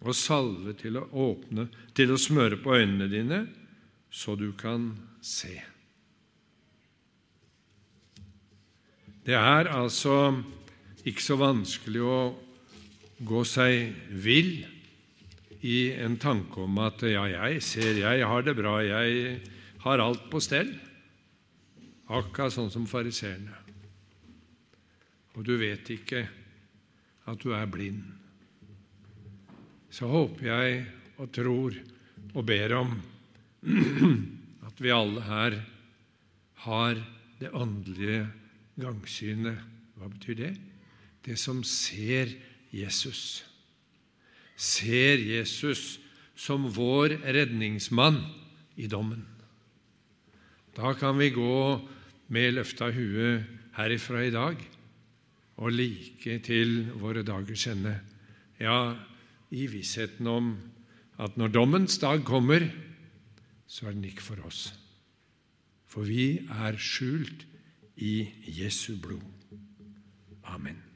og 0.00 0.16
salve 0.16 0.72
til 0.80 0.96
å 0.96 1.08
åpne, 1.26 1.66
til 1.96 2.14
å 2.14 2.20
smøre 2.20 2.60
på 2.62 2.78
øynene 2.78 3.10
dine, 3.10 3.40
så 4.10 4.36
du 4.38 4.52
kan 4.56 4.92
se. 5.20 5.58
Det 9.24 9.36
er 9.36 9.68
altså 9.68 10.32
ikke 11.04 11.24
så 11.24 11.36
vanskelig 11.40 12.04
å 12.04 12.20
gå 13.20 13.42
seg 13.44 13.92
vill 14.16 14.62
i 15.60 15.90
en 16.00 16.16
tanke 16.20 16.62
om 16.64 16.78
at 16.80 17.04
ja, 17.04 17.26
jeg 17.28 17.60
ser 17.64 18.00
jeg 18.00 18.24
har 18.24 18.46
det 18.46 18.54
bra, 18.56 18.78
jeg 18.80 19.40
har 19.84 20.00
alt 20.00 20.24
på 20.32 20.40
stell, 20.40 20.72
akkurat 22.08 22.54
sånn 22.54 22.72
som 22.72 22.88
fariseerne. 22.88 23.52
Og 25.36 25.44
du 25.46 25.52
vet 25.60 25.92
ikke 25.92 26.24
at 27.28 27.44
du 27.44 27.52
er 27.54 27.68
blind. 27.70 28.02
Så 29.92 30.08
håper 30.08 30.48
jeg 30.48 30.82
og 31.20 31.30
tror 31.34 31.76
og 32.32 32.42
ber 32.48 32.76
om 32.78 32.96
at 34.68 34.80
vi 34.80 34.92
alle 34.94 35.28
her 35.28 35.60
har 36.64 37.00
det 37.40 37.52
åndelige 37.56 38.24
gangsynet. 38.78 39.58
Hva 39.96 40.08
betyr 40.08 40.38
det? 40.38 40.54
Det 41.24 41.36
som 41.38 41.64
ser 41.66 42.30
Jesus 42.70 43.50
ser 44.60 45.22
Jesus 45.24 45.98
som 46.36 46.68
vår 46.68 47.16
redningsmann 47.24 48.20
i 48.76 48.88
dommen. 48.88 49.24
Da 50.76 50.92
kan 50.94 51.16
vi 51.18 51.32
gå 51.32 51.80
med 52.32 52.54
løfta 52.54 52.90
hue 52.94 53.40
herifra 53.76 54.24
i 54.26 54.34
dag 54.34 54.60
og 55.60 55.72
like 55.72 56.38
til 56.44 56.92
våre 57.00 57.24
dagers 57.26 57.66
ende. 57.72 57.96
Ja, 58.60 58.96
i 59.50 59.66
vissheten 59.66 60.28
om 60.28 60.52
at 61.20 61.36
når 61.40 61.52
dommens 61.56 61.98
dag 62.00 62.22
kommer, 62.24 62.68
så 63.66 63.88
er 63.88 63.96
den 63.96 64.06
ikke 64.08 64.24
for 64.24 64.40
oss. 64.46 64.70
For 65.90 66.06
vi 66.06 66.44
er 66.52 66.78
skjult 66.80 67.44
i 68.00 68.32
Jesu 68.46 68.96
blod. 68.96 69.22
Amen. 70.42 70.89